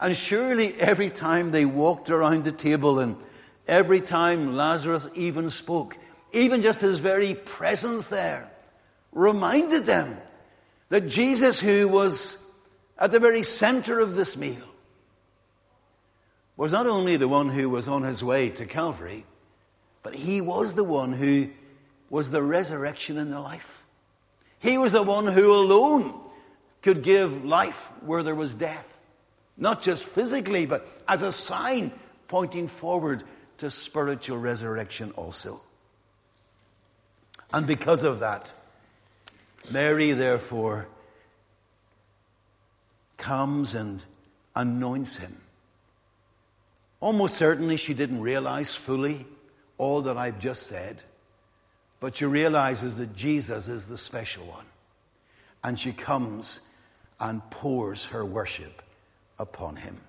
And 0.03 0.17
surely 0.17 0.75
every 0.81 1.11
time 1.11 1.53
they 1.53 1.65
walked 1.65 2.11
around 2.11 2.43
the 2.43 2.51
table 2.51 2.99
and 2.99 3.17
every 3.69 4.01
time 4.01 4.57
Lazarus 4.57 5.09
even 5.15 5.49
spoke, 5.49 5.97
even 6.33 6.61
just 6.61 6.81
his 6.81 6.99
very 6.99 7.35
presence 7.37 8.09
there, 8.09 8.51
reminded 9.13 9.87
them 9.87 10.19
that 10.89 11.07
Jesus, 11.07 11.61
who 11.61 11.87
was 11.87 12.39
at 12.99 13.13
the 13.13 13.21
very 13.21 13.45
center 13.45 14.01
of 14.01 14.17
this 14.17 14.37
meal, 14.37 14.67
was 16.57 16.73
not 16.73 16.89
only 16.89 17.17
the 17.17 17.29
one 17.29 17.51
who 17.51 17.71
was 17.71 17.87
on 17.87 18.03
his 18.03 18.25
way 18.25 18.51
to 18.51 18.67
Calvary, 18.67 19.25
but 20.03 20.17
he 20.17 20.41
was 20.41 20.75
the 20.75 20.83
one 20.83 21.13
who 21.13 21.49
was 22.11 22.33
the 22.33 22.43
resurrection 22.43 23.19
and 23.19 23.33
the 23.33 23.39
life. 23.39 23.87
He 24.59 24.79
was 24.79 24.91
the 24.91 25.03
one 25.05 25.29
who 25.29 25.53
alone 25.53 26.21
could 26.83 27.05
give 27.05 27.45
life 27.45 27.89
where 28.01 28.25
there 28.25 28.35
was 28.35 28.53
death. 28.53 28.92
Not 29.57 29.83
just 29.83 30.05
physically, 30.05 30.67
but 30.67 30.87
as 31.07 31.23
a 31.23 31.33
sign 31.33 31.93
pointing 32.29 32.69
forward 32.69 33.23
to 33.59 33.71
spiritual 33.71 34.39
resurrection 34.39 35.13
also. 35.13 35.61
And 37.53 37.67
because 37.67 38.05
of 38.05 38.21
that, 38.21 38.53
Mary, 39.71 40.13
therefore, 40.13 40.89
comes 43.19 43.75
and 43.75 44.03
anoints 44.57 45.19
him 45.19 45.37
Almost 47.03 47.35
certainly 47.35 47.77
she 47.77 47.95
didn't 47.95 48.21
realize 48.21 48.77
fully 48.77 49.27
all 49.77 50.03
that 50.03 50.17
I've 50.17 50.39
just 50.39 50.69
said, 50.69 51.03
but 51.99 52.17
she 52.17 52.27
realizes 52.27 52.97
that 52.97 53.17
Jesus 53.17 53.67
is 53.67 53.87
the 53.87 53.99
special 53.99 54.47
one. 54.47 54.67
And 55.65 55.79
she 55.79 55.93
comes 55.93 56.61
and 57.19 57.43
pours 57.51 58.07
her 58.07 58.25
worship 58.25 58.83
upon 59.43 59.77
him. 59.77 60.01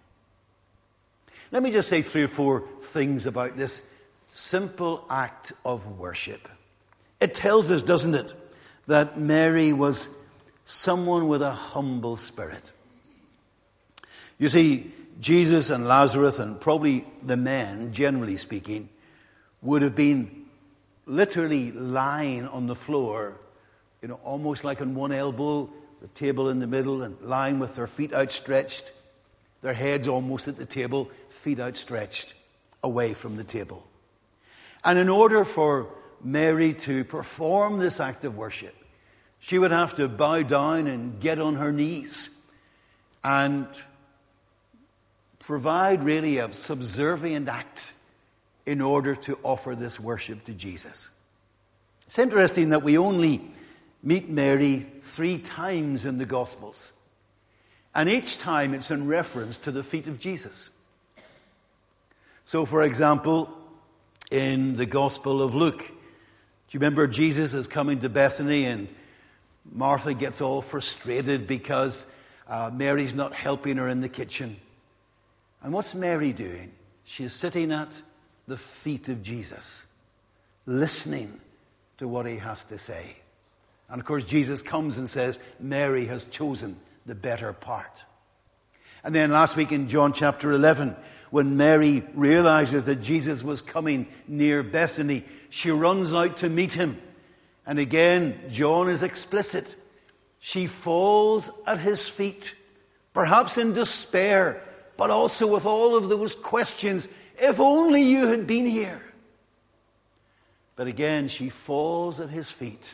Let 1.52 1.62
me 1.62 1.72
just 1.72 1.90
say 1.90 2.02
three 2.02 2.24
or 2.24 2.30
four 2.30 2.64
things 2.82 3.26
about 3.26 3.58
this 3.58 3.86
simple 4.32 5.06
act 5.10 5.52
of 5.66 6.00
worship. 6.00 6.48
It 7.20 7.34
tells 7.34 7.70
us, 7.70 7.84
doesn't 7.84 8.16
it, 8.16 8.34
that 8.88 9.20
Mary 9.20 9.74
was 9.74 10.10
someone 10.66 11.28
with 11.28 11.42
a 11.42 11.52
humble 11.52 12.16
spirit. 12.16 12.72
You 14.40 14.50
see, 14.50 14.92
Jesus 15.20 15.70
and 15.70 15.88
Lazarus, 15.88 16.40
and 16.40 16.60
probably 16.60 17.06
the 17.22 17.38
men, 17.38 17.94
generally 17.94 18.38
speaking, 18.38 18.90
would 19.62 19.82
have 19.82 19.96
been 19.96 20.46
literally 21.06 21.72
lying 21.72 22.48
on 22.48 22.68
the 22.68 22.76
floor, 22.76 23.36
you 24.02 24.08
know, 24.08 24.20
almost 24.24 24.64
like 24.64 24.82
on 24.82 24.96
one 24.96 25.12
elbow, 25.12 25.70
the 26.02 26.08
table 26.10 26.50
in 26.50 26.60
the 26.60 26.68
middle, 26.68 27.04
and 27.04 27.20
lying 27.22 27.60
with 27.60 27.76
their 27.76 27.88
feet 27.88 28.14
outstretched, 28.14 28.92
their 29.64 29.74
heads 29.74 30.08
almost 30.08 30.48
at 30.48 30.58
the 30.58 30.66
table, 30.66 31.10
feet 31.30 31.60
outstretched 31.60 32.36
away 32.84 33.14
from 33.14 33.38
the 33.38 33.44
table. 33.44 33.88
And 34.84 35.00
in 35.00 35.10
order 35.10 35.44
for 35.46 35.88
Mary 36.22 36.74
to 36.74 37.04
perform 37.04 37.80
this 37.80 38.00
act 38.00 38.26
of 38.26 38.38
worship, 38.38 38.76
she 39.40 39.58
would 39.58 39.72
have 39.72 39.96
to 39.96 40.08
bow 40.08 40.44
down 40.44 40.88
and 40.88 41.20
get 41.20 41.40
on 41.40 41.56
her 41.56 41.72
knees 41.72 42.30
and 43.24 43.68
provide 45.40 46.04
really 46.04 46.38
a 46.38 46.54
subservient 46.54 47.50
act 47.50 47.94
in 48.66 48.82
order 48.82 49.16
to 49.16 49.38
offer 49.44 49.76
this 49.76 50.00
worship 50.00 50.44
to 50.46 50.54
Jesus. 50.54 51.10
It's 52.06 52.20
interesting 52.20 52.70
that 52.70 52.84
we 52.84 52.98
only 52.98 53.42
meet 54.02 54.30
Mary 54.30 54.86
three 55.02 55.38
times 55.40 56.06
in 56.06 56.18
the 56.18 56.26
Gospels. 56.26 56.93
And 57.96 58.10
each 58.10 58.38
time 58.38 58.74
it's 58.74 58.92
in 58.92 59.08
reference 59.08 59.58
to 59.60 59.72
the 59.72 59.84
feet 59.84 60.08
of 60.08 60.20
Jesus. 60.20 60.70
So, 62.46 62.66
for 62.66 62.84
example, 62.84 63.50
in 64.32 64.76
the 64.76 64.86
Gospel 64.86 65.42
of 65.42 65.54
Luke, 65.54 65.80
do 65.80 66.78
you 66.78 66.80
remember 66.80 67.08
Jesus 67.08 67.54
is 67.54 67.68
coming 67.68 68.00
to 68.00 68.10
Bethany 68.10 68.66
and 68.66 68.92
Martha 69.72 70.14
gets 70.14 70.42
all 70.42 70.62
frustrated 70.62 71.48
because 71.48 72.06
uh, 72.48 72.72
Mary's 72.74 73.16
not 73.16 73.34
helping 73.34 73.78
her 73.78 73.88
in 73.88 74.02
the 74.02 74.10
kitchen? 74.10 74.58
And 75.62 75.72
what's 75.72 75.94
Mary 75.96 76.34
doing? 76.34 76.72
She's 77.06 77.34
sitting 77.34 77.72
at 77.72 78.02
the 78.48 78.58
feet 78.58 79.08
of 79.08 79.22
Jesus, 79.22 79.86
listening 80.66 81.40
to 81.98 82.08
what 82.08 82.26
he 82.26 82.38
has 82.38 82.64
to 82.66 82.78
say. 82.78 83.18
And 83.90 84.02
of 84.02 84.06
course, 84.08 84.26
Jesus 84.26 84.62
comes 84.62 84.98
and 84.98 85.10
says, 85.10 85.40
Mary 85.60 86.08
has 86.08 86.26
chosen 86.26 86.76
the 87.06 87.16
better 87.16 87.54
part. 87.54 88.06
And 89.04 89.14
then 89.14 89.32
last 89.32 89.56
week 89.56 89.72
in 89.72 89.90
John 89.90 90.14
chapter 90.14 90.52
11, 90.52 90.96
when 91.30 91.58
Mary 91.58 92.04
realizes 92.14 92.86
that 92.86 93.02
Jesus 93.02 93.44
was 93.44 93.62
coming 93.62 94.08
near 94.28 94.64
Bethany, 94.64 95.26
she 95.50 95.72
runs 95.72 96.14
out 96.14 96.38
to 96.38 96.50
meet 96.50 96.74
him. 96.74 97.02
And 97.66 97.80
again, 97.80 98.40
John 98.50 98.88
is 98.88 99.04
explicit. 99.04 99.66
She 100.40 100.68
falls 100.68 101.50
at 101.66 101.80
his 101.80 102.08
feet, 102.08 102.56
perhaps 103.14 103.58
in 103.58 103.74
despair, 103.74 104.62
but 104.96 105.10
also 105.10 105.48
with 105.48 105.66
all 105.66 105.96
of 105.96 106.10
those 106.10 106.36
questions 106.36 107.08
if 107.40 107.60
only 107.60 108.04
you 108.04 108.28
had 108.28 108.48
been 108.48 108.66
here. 108.66 109.02
But 110.76 110.88
again, 110.88 111.28
she 111.28 111.50
falls 111.50 112.20
at 112.20 112.30
his 112.30 112.50
feet 112.50 112.94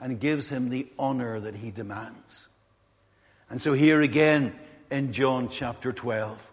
and 0.00 0.20
gives 0.20 0.48
him 0.48 0.70
the 0.70 0.88
honor 0.98 1.40
that 1.40 1.56
he 1.56 1.70
demands. 1.70 2.48
And 3.48 3.60
so, 3.60 3.72
here 3.72 4.02
again 4.02 4.58
in 4.90 5.12
John 5.12 5.48
chapter 5.48 5.92
12, 5.92 6.50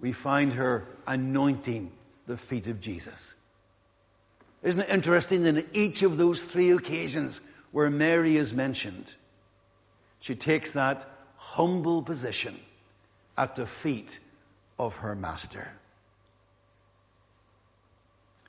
we 0.00 0.12
find 0.12 0.54
her 0.54 0.86
anointing 1.06 1.92
the 2.26 2.36
feet 2.36 2.66
of 2.66 2.80
Jesus. 2.80 3.34
Isn't 4.62 4.82
it 4.82 4.90
interesting 4.90 5.42
that 5.44 5.56
in 5.56 5.66
each 5.72 6.02
of 6.02 6.16
those 6.16 6.42
three 6.42 6.70
occasions 6.70 7.40
where 7.72 7.90
Mary 7.90 8.36
is 8.36 8.52
mentioned, 8.52 9.14
she 10.20 10.34
takes 10.34 10.72
that 10.72 11.08
humble 11.36 12.02
position 12.02 12.58
at 13.38 13.56
the 13.56 13.66
feet 13.66 14.18
of 14.78 14.96
her 14.96 15.14
master? 15.14 15.72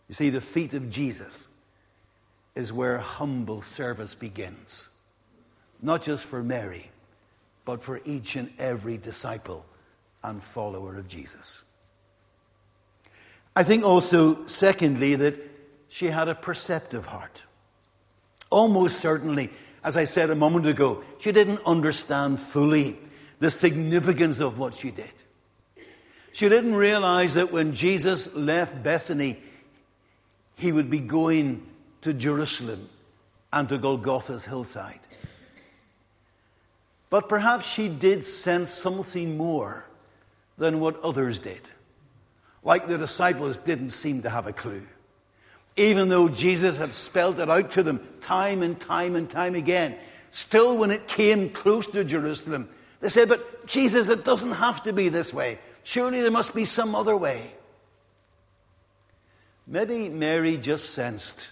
You 0.09 0.15
see, 0.15 0.29
the 0.29 0.41
feet 0.41 0.73
of 0.73 0.89
Jesus 0.89 1.47
is 2.55 2.73
where 2.73 2.97
humble 2.97 3.61
service 3.61 4.13
begins. 4.13 4.89
Not 5.81 6.03
just 6.03 6.25
for 6.25 6.43
Mary, 6.43 6.91
but 7.65 7.83
for 7.83 8.01
each 8.05 8.35
and 8.35 8.51
every 8.57 8.97
disciple 8.97 9.65
and 10.23 10.43
follower 10.43 10.97
of 10.97 11.07
Jesus. 11.07 11.63
I 13.55 13.63
think 13.63 13.83
also, 13.83 14.45
secondly, 14.45 15.15
that 15.15 15.39
she 15.89 16.07
had 16.07 16.29
a 16.29 16.35
perceptive 16.35 17.05
heart. 17.05 17.43
Almost 18.49 18.99
certainly, 18.99 19.49
as 19.83 19.97
I 19.97 20.05
said 20.05 20.29
a 20.29 20.35
moment 20.35 20.65
ago, 20.65 21.03
she 21.19 21.31
didn't 21.31 21.61
understand 21.65 22.39
fully 22.39 22.97
the 23.39 23.51
significance 23.51 24.39
of 24.39 24.57
what 24.57 24.75
she 24.75 24.91
did. 24.91 25.11
She 26.33 26.47
didn't 26.47 26.75
realize 26.75 27.33
that 27.33 27.51
when 27.51 27.73
Jesus 27.73 28.33
left 28.33 28.81
Bethany, 28.83 29.41
he 30.55 30.71
would 30.71 30.89
be 30.89 30.99
going 30.99 31.67
to 32.01 32.13
Jerusalem 32.13 32.87
and 33.51 33.67
to 33.67 33.77
Golgotha's 33.77 34.45
hillside. 34.45 34.99
But 37.11 37.27
perhaps 37.27 37.67
she 37.67 37.89
did 37.89 38.23
sense 38.23 38.71
something 38.71 39.37
more 39.37 39.85
than 40.57 40.79
what 40.79 40.99
others 41.03 41.39
did. 41.39 41.69
Like 42.63 42.87
the 42.87 42.97
disciples 42.97 43.57
didn't 43.57 43.89
seem 43.89 44.21
to 44.21 44.29
have 44.29 44.47
a 44.47 44.53
clue. 44.53 44.87
Even 45.75 46.07
though 46.07 46.29
Jesus 46.29 46.77
had 46.77 46.93
spelled 46.93 47.39
it 47.41 47.49
out 47.49 47.71
to 47.71 47.83
them 47.83 47.99
time 48.21 48.63
and 48.63 48.79
time 48.79 49.15
and 49.15 49.29
time 49.29 49.55
again, 49.55 49.97
still 50.29 50.77
when 50.77 50.89
it 50.89 51.05
came 51.05 51.49
close 51.49 51.85
to 51.87 52.05
Jerusalem, 52.05 52.69
they 53.01 53.09
said, 53.09 53.27
But 53.27 53.67
Jesus, 53.67 54.07
it 54.07 54.23
doesn't 54.23 54.53
have 54.53 54.81
to 54.83 54.93
be 54.93 55.09
this 55.09 55.33
way. 55.33 55.59
Surely 55.83 56.21
there 56.21 56.31
must 56.31 56.55
be 56.55 56.63
some 56.63 56.95
other 56.95 57.17
way. 57.17 57.51
Maybe 59.67 60.07
Mary 60.07 60.57
just 60.57 60.91
sensed 60.91 61.51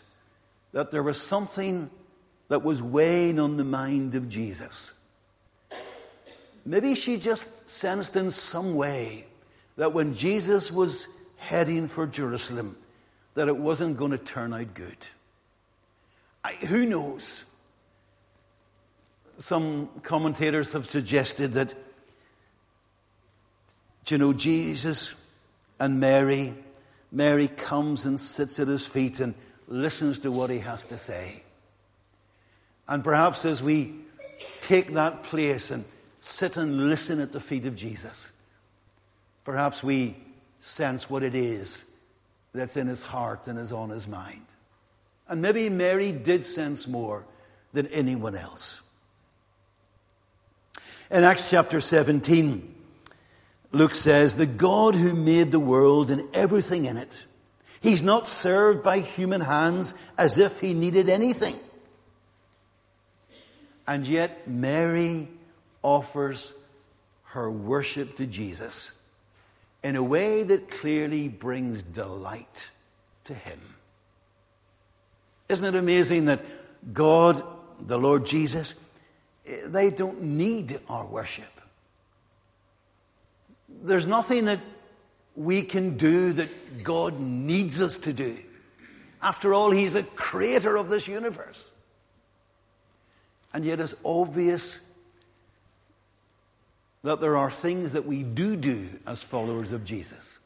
that 0.71 0.91
there 0.91 1.03
was 1.03 1.21
something 1.21 1.89
that 2.47 2.63
was 2.63 2.81
weighing 2.81 3.39
on 3.39 3.57
the 3.57 3.65
mind 3.65 4.15
of 4.15 4.29
Jesus. 4.29 4.93
Maybe 6.65 6.95
she 6.95 7.17
just 7.17 7.47
sensed 7.69 8.15
in 8.15 8.31
some 8.31 8.75
way 8.75 9.25
that 9.77 9.93
when 9.93 10.13
Jesus 10.13 10.71
was 10.71 11.07
heading 11.37 11.87
for 11.87 12.05
Jerusalem, 12.05 12.75
that 13.33 13.47
it 13.47 13.57
wasn't 13.57 13.97
going 13.97 14.11
to 14.11 14.17
turn 14.17 14.53
out 14.53 14.73
good. 14.73 14.97
I, 16.43 16.53
who 16.53 16.85
knows? 16.85 17.45
Some 19.37 19.89
commentators 20.03 20.73
have 20.73 20.85
suggested 20.85 21.53
that, 21.53 21.73
you 24.07 24.17
know, 24.17 24.33
Jesus 24.33 25.15
and 25.79 25.99
Mary 25.99 26.55
Mary 27.11 27.47
comes 27.47 28.05
and 28.05 28.19
sits 28.19 28.59
at 28.59 28.67
his 28.67 28.85
feet 28.85 29.19
and 29.19 29.33
listens 29.67 30.19
to 30.19 30.31
what 30.31 30.49
he 30.49 30.59
has 30.59 30.83
to 30.85 30.97
say. 30.97 31.43
And 32.87 33.03
perhaps 33.03 33.45
as 33.45 33.61
we 33.61 33.95
take 34.61 34.93
that 34.93 35.23
place 35.23 35.71
and 35.71 35.85
sit 36.19 36.57
and 36.57 36.89
listen 36.89 37.19
at 37.19 37.31
the 37.31 37.39
feet 37.39 37.65
of 37.65 37.75
Jesus, 37.75 38.31
perhaps 39.43 39.83
we 39.83 40.17
sense 40.59 41.09
what 41.09 41.23
it 41.23 41.35
is 41.35 41.83
that's 42.53 42.77
in 42.77 42.87
his 42.87 43.01
heart 43.01 43.47
and 43.47 43.57
is 43.57 43.71
on 43.71 43.89
his 43.89 44.07
mind. 44.07 44.45
And 45.27 45.41
maybe 45.41 45.69
Mary 45.69 46.11
did 46.11 46.43
sense 46.43 46.87
more 46.87 47.25
than 47.73 47.87
anyone 47.87 48.35
else. 48.35 48.81
In 51.11 51.23
Acts 51.23 51.49
chapter 51.49 51.79
17, 51.79 52.75
Luke 53.71 53.95
says, 53.95 54.35
the 54.35 54.45
God 54.45 54.95
who 54.95 55.13
made 55.13 55.51
the 55.51 55.59
world 55.59 56.09
and 56.09 56.27
everything 56.35 56.85
in 56.85 56.97
it, 56.97 57.25
he's 57.81 58.03
not 58.03 58.27
served 58.27 58.83
by 58.83 58.99
human 58.99 59.41
hands 59.41 59.93
as 60.17 60.37
if 60.37 60.59
he 60.59 60.73
needed 60.73 61.09
anything. 61.09 61.55
And 63.87 64.05
yet, 64.05 64.47
Mary 64.47 65.27
offers 65.81 66.53
her 67.23 67.49
worship 67.49 68.17
to 68.17 68.25
Jesus 68.25 68.91
in 69.83 69.95
a 69.95 70.03
way 70.03 70.43
that 70.43 70.69
clearly 70.69 71.27
brings 71.27 71.83
delight 71.83 72.71
to 73.25 73.33
him. 73.33 73.59
Isn't 75.47 75.73
it 75.73 75.77
amazing 75.77 76.25
that 76.25 76.41
God, 76.93 77.41
the 77.79 77.97
Lord 77.97 78.25
Jesus, 78.25 78.75
they 79.65 79.89
don't 79.89 80.21
need 80.21 80.79
our 80.89 81.05
worship? 81.05 81.51
There's 83.67 84.05
nothing 84.05 84.45
that 84.45 84.59
we 85.35 85.61
can 85.61 85.97
do 85.97 86.33
that 86.33 86.83
God 86.83 87.19
needs 87.19 87.81
us 87.81 87.97
to 87.99 88.13
do. 88.13 88.37
After 89.21 89.53
all, 89.53 89.71
He's 89.71 89.93
the 89.93 90.03
creator 90.03 90.75
of 90.75 90.89
this 90.89 91.07
universe. 91.07 91.71
And 93.53 93.65
yet, 93.65 93.79
it's 93.79 93.95
obvious 94.03 94.79
that 97.03 97.21
there 97.21 97.37
are 97.37 97.51
things 97.51 97.93
that 97.93 98.05
we 98.05 98.23
do 98.23 98.55
do 98.55 98.99
as 99.07 99.23
followers 99.23 99.71
of 99.71 99.85
Jesus 99.85 100.39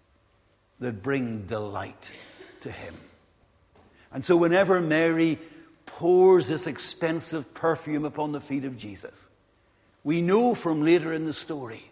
that 0.79 1.01
bring 1.01 1.45
delight 1.45 2.11
to 2.61 2.71
Him. 2.71 2.95
And 4.11 4.23
so, 4.23 4.37
whenever 4.37 4.79
Mary 4.79 5.39
pours 5.85 6.47
this 6.47 6.67
expensive 6.67 7.53
perfume 7.53 8.05
upon 8.05 8.31
the 8.31 8.41
feet 8.41 8.65
of 8.65 8.77
Jesus, 8.77 9.27
we 10.03 10.21
know 10.21 10.53
from 10.53 10.83
later 10.83 11.13
in 11.13 11.25
the 11.25 11.33
story 11.33 11.91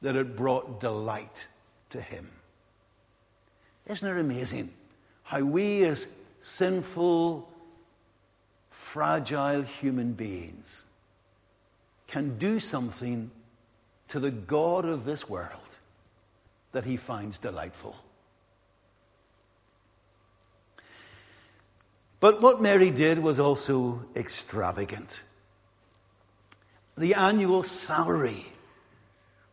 that 0.00 0.16
it 0.16 0.36
brought 0.36 0.80
delight 0.80 1.48
to 1.90 2.00
him. 2.00 2.28
Isn't 3.86 4.16
it 4.16 4.20
amazing 4.20 4.72
how 5.24 5.40
we, 5.40 5.84
as 5.84 6.06
sinful, 6.40 7.48
fragile 8.70 9.62
human 9.62 10.12
beings 10.12 10.84
can 12.06 12.38
do 12.38 12.60
something 12.60 13.30
to 14.12 14.20
the 14.20 14.30
God 14.30 14.84
of 14.84 15.06
this 15.06 15.26
world 15.26 15.78
that 16.72 16.84
he 16.84 16.98
finds 16.98 17.38
delightful. 17.38 17.96
But 22.20 22.42
what 22.42 22.60
Mary 22.60 22.90
did 22.90 23.18
was 23.20 23.40
also 23.40 24.04
extravagant. 24.14 25.22
The 26.98 27.14
annual 27.14 27.62
salary 27.62 28.44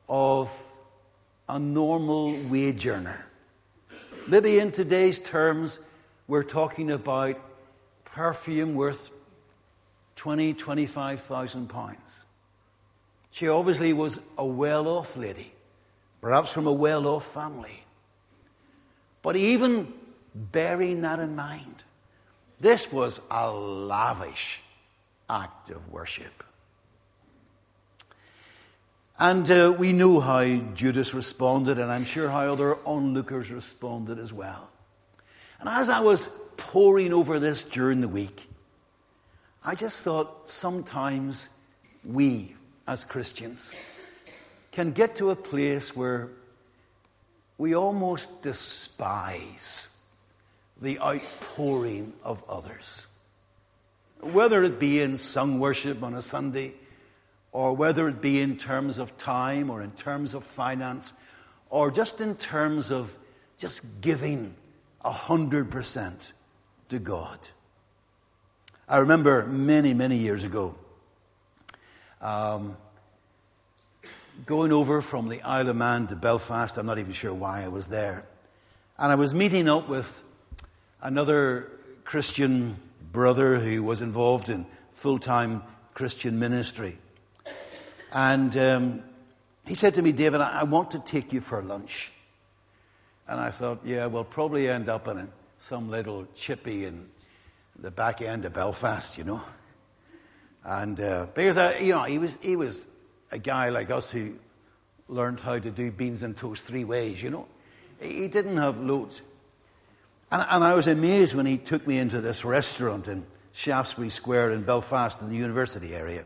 of 0.10 0.54
a 1.48 1.58
normal 1.58 2.34
wage 2.50 2.86
earner. 2.86 3.26
Maybe 4.28 4.60
in 4.60 4.74
today's 4.74 5.20
terms, 5.20 5.80
we're 6.28 6.44
talking 6.44 6.92
about 6.92 7.40
perfume 8.04 8.76
worth 8.76 9.10
20, 10.18 10.54
25,000 10.54 11.70
pounds. 11.70 12.24
She 13.32 13.48
obviously 13.48 13.94
was 13.94 14.20
a 14.38 14.46
well 14.46 14.88
off 14.88 15.16
lady, 15.16 15.52
perhaps 16.22 16.52
from 16.52 16.68
a 16.68 16.74
well 16.74 17.08
off 17.08 17.26
family. 17.26 17.84
But 19.22 19.36
even 19.36 19.94
bearing 20.34 21.02
that 21.02 21.20
in 21.20 21.36
mind, 21.36 21.84
this 22.60 22.92
was 22.92 23.22
a 23.30 23.52
lavish 23.52 24.60
act 25.30 25.70
of 25.70 25.92
worship. 25.92 26.44
And 29.18 29.50
uh, 29.52 29.76
we 29.78 29.92
know 29.92 30.22
how 30.22 30.46
Judas 30.74 31.14
responded, 31.14 31.78
and 31.78 31.92
I'm 31.92 32.06
sure 32.06 32.30
how 32.30 32.48
other 32.48 32.78
onlookers 32.86 33.52
responded 33.52 34.18
as 34.18 34.32
well. 34.32 34.70
And 35.60 35.68
as 35.68 35.90
I 35.90 36.00
was 36.00 36.30
poring 36.56 37.12
over 37.12 37.38
this 37.38 37.66
during 37.66 38.00
the 38.00 38.08
week, 38.08 38.48
I 39.64 39.76
just 39.76 40.04
thought 40.04 40.50
sometimes 40.50 41.50
we, 42.06 42.56
as 42.90 43.04
Christians, 43.04 43.72
can 44.72 44.92
get 44.94 45.16
to 45.18 45.30
a 45.30 45.36
place 45.36 45.96
where 45.96 46.30
we 47.60 47.76
almost 47.76 48.42
despise 48.42 49.90
the 50.82 51.00
outpouring 51.00 52.14
of 52.24 52.44
others. 52.50 53.06
Whether 54.22 54.64
it 54.64 54.80
be 54.80 55.02
in 55.02 55.20
sung 55.20 55.60
worship 55.60 56.02
on 56.02 56.16
a 56.16 56.22
Sunday, 56.24 56.74
or 57.52 57.76
whether 57.76 58.08
it 58.10 58.22
be 58.22 58.42
in 58.42 58.58
terms 58.58 58.98
of 58.98 59.16
time 59.20 59.70
or 59.70 59.84
in 59.84 59.92
terms 59.92 60.34
of 60.34 60.44
finance 60.44 61.14
or 61.70 61.92
just 61.92 62.22
in 62.22 62.36
terms 62.36 62.92
of 62.92 63.16
just 63.60 64.02
giving 64.02 64.56
a 65.06 65.12
hundred 65.12 65.70
percent 65.70 66.34
to 66.90 66.98
God. 66.98 67.38
I 68.88 68.98
remember 68.98 69.46
many, 69.46 69.94
many 69.94 70.16
years 70.16 70.44
ago 70.44 70.76
um, 72.22 72.78
going 74.46 74.72
over 74.72 75.02
from 75.02 75.30
the 75.30 75.42
Isle 75.42 75.70
of 75.70 75.76
Man 75.76 76.08
to 76.08 76.16
Belfast. 76.16 76.78
I'm 76.78 76.86
not 76.86 77.00
even 77.00 77.14
sure 77.14 77.34
why 77.34 77.64
I 77.64 77.68
was 77.68 77.88
there. 77.88 78.26
And 78.98 79.12
I 79.12 79.16
was 79.16 79.34
meeting 79.34 79.70
up 79.70 79.88
with 79.88 80.24
another 81.02 81.72
Christian 82.04 82.78
brother 83.12 83.58
who 83.58 83.84
was 83.84 84.02
involved 84.02 84.50
in 84.50 84.66
full 84.94 85.20
time 85.20 85.64
Christian 85.94 86.40
ministry. 86.40 86.98
And 88.12 88.56
um, 88.58 89.04
he 89.66 89.76
said 89.76 89.96
to 89.96 90.02
me, 90.02 90.12
David, 90.12 90.42
I, 90.42 90.64
want 90.64 90.92
to 90.92 91.00
take 91.00 91.32
you 91.32 91.42
for 91.42 91.62
lunch. 91.62 92.12
And 93.28 93.40
I 93.40 93.52
thought, 93.52 93.82
yeah, 93.86 94.08
we'll 94.08 94.24
probably 94.24 94.68
end 94.68 94.90
up 94.90 95.08
in 95.08 95.30
some 95.60 95.90
little 95.90 96.28
chippy 96.34 96.86
in 96.86 97.10
the 97.78 97.92
back 97.92 98.22
end 98.22 98.46
of 98.46 98.54
Belfast, 98.54 99.18
you 99.18 99.24
know. 99.24 99.42
And 100.70 101.02
uh, 101.02 101.26
because, 101.34 101.58
I, 101.58 101.80
you 101.80 101.94
know, 101.94 102.04
he 102.04 102.20
was, 102.20 102.38
he 102.44 102.56
was 102.56 102.86
a 103.32 103.40
guy 103.40 103.70
like 103.70 103.90
us 103.90 104.12
who 104.12 104.36
learned 105.08 105.40
how 105.40 105.58
to 105.58 105.72
do 105.72 105.90
beans 105.92 106.22
and 106.22 106.38
toast 106.38 106.64
three 106.64 106.84
ways, 106.84 107.24
you 107.24 107.32
know. 107.32 107.48
He 108.00 108.28
didn't 108.28 108.58
have 108.58 108.80
loads. 108.80 109.22
And, 110.32 110.46
and 110.48 110.64
I 110.64 110.76
was 110.76 110.88
amazed 110.88 111.34
when 111.34 111.48
he 111.48 111.58
took 111.58 111.88
me 111.88 111.98
into 111.98 112.22
this 112.22 112.46
restaurant 112.46 113.08
in 113.08 113.26
Shaftesbury 113.52 114.10
Square 114.10 114.52
in 114.52 114.62
Belfast 114.62 115.20
in 115.24 115.30
the 115.30 115.36
university 115.36 115.96
area. 115.96 116.24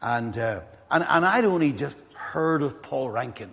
And 0.00 0.38
uh, 0.38 0.60
and, 0.88 1.04
and 1.08 1.24
I'd 1.26 1.44
only 1.44 1.72
just 1.72 1.98
heard 2.14 2.62
of 2.62 2.80
Paul 2.82 3.10
Rankin. 3.10 3.50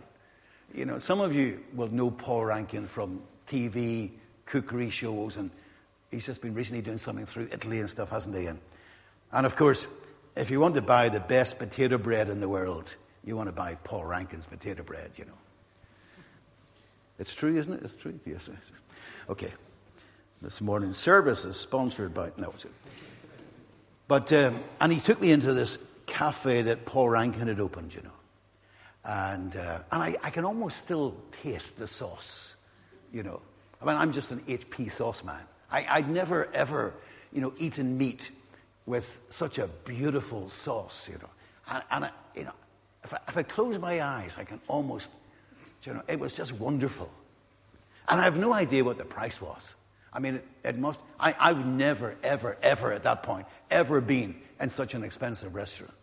You 0.76 0.86
know, 0.86 1.00
some 1.00 1.22
of 1.22 1.36
you 1.36 1.64
will 1.74 1.90
know 1.90 2.12
Paul 2.12 2.46
Rankin 2.46 2.86
from 2.86 3.24
TV, 3.48 4.12
cookery 4.46 4.92
shows, 4.92 5.38
and 5.38 5.50
he's 6.12 6.28
just 6.28 6.40
been 6.40 6.54
recently 6.54 6.84
doing 6.84 7.00
something 7.00 7.26
through 7.26 7.50
Italy 7.52 7.80
and 7.80 7.90
stuff, 7.90 8.10
hasn't 8.10 8.36
he? 8.36 8.46
And, 8.46 8.60
and 9.32 9.48
of 9.48 9.56
course, 9.56 9.88
if 10.36 10.50
you 10.50 10.60
want 10.60 10.76
to 10.76 10.82
buy 10.82 11.10
the 11.10 11.20
best 11.20 11.60
potato 11.60 11.98
bread 11.98 12.30
in 12.30 12.40
the 12.40 12.50
world, 12.50 12.96
you 13.24 13.36
want 13.36 13.48
to 13.48 13.54
buy 13.54 13.76
Paul 13.84 14.06
Rankin's 14.06 14.46
potato 14.46 14.84
bread, 14.84 15.12
you 15.16 15.26
know. 15.26 15.38
It's 17.20 17.36
true, 17.36 17.56
isn't 17.56 17.74
it? 17.74 17.84
It's 17.84 17.96
true. 17.96 18.20
Yes. 18.26 18.50
Okay. 19.30 19.54
This 20.42 20.60
morning's 20.60 20.98
service 20.98 21.46
is 21.46 21.56
sponsored 21.56 22.14
by. 22.14 22.32
No, 22.38 22.50
it's. 22.50 22.66
But 24.08 24.34
um, 24.34 24.60
and 24.82 24.92
he 24.92 25.00
took 25.00 25.22
me 25.22 25.32
into 25.32 25.54
this 25.54 25.78
cafe 26.06 26.64
that 26.64 26.86
Paul 26.86 27.10
Rankin 27.10 27.48
had 27.48 27.60
opened, 27.60 27.94
you 27.94 28.02
know. 28.02 28.10
And, 29.06 29.56
uh, 29.56 29.80
and 29.92 30.04
I, 30.04 30.16
I, 30.24 30.30
can 30.30 30.46
almost 30.46 30.78
still 30.78 31.18
taste 31.44 31.78
the 31.78 31.88
sauce, 31.88 32.56
you 33.12 33.22
know. 33.22 33.42
I 33.82 33.86
mean, 33.86 33.98
I'm 33.98 34.14
just 34.14 34.32
an 34.32 34.40
HP 34.42 34.92
sauce 34.92 35.24
man. 35.26 35.42
I, 35.70 36.00
would 36.00 36.10
never, 36.10 36.50
ever, 36.54 36.94
you 37.34 37.42
know, 37.42 37.54
eaten 37.58 37.98
meat 37.98 38.32
with 38.86 39.22
such 39.30 39.58
a 39.58 39.68
beautiful 39.68 40.50
sauce, 40.50 41.08
you 41.10 41.18
know. 41.18 41.30
And, 41.70 41.84
and 41.92 42.06
I, 42.06 42.10
you 42.36 42.44
know, 42.44 42.54
if 43.04 43.14
I, 43.14 43.20
if 43.28 43.38
I 43.38 43.44
close 43.44 43.80
my 43.80 44.02
eyes, 44.02 44.38
I 44.38 44.44
can 44.44 44.60
almost, 44.68 45.12
you 45.84 45.94
know, 45.94 46.02
it 46.08 46.20
was 46.20 46.34
just 46.34 46.52
wonderful. 46.54 47.10
And 48.08 48.20
I 48.20 48.24
have 48.26 48.38
no 48.38 48.54
idea 48.54 48.84
what 48.84 48.98
the 48.98 49.06
price 49.06 49.42
was. 49.42 49.76
I 50.12 50.20
mean, 50.20 50.36
it, 50.36 50.48
it 50.64 50.78
must, 50.78 51.00
I, 51.20 51.36
I've 51.40 51.66
never, 51.66 52.16
ever, 52.24 52.58
ever 52.62 52.92
at 52.92 53.04
that 53.04 53.24
point, 53.24 53.48
ever 53.72 54.02
been 54.02 54.36
in 54.60 54.70
such 54.70 54.94
an 54.94 55.04
expensive 55.04 55.56
restaurant. 55.56 55.94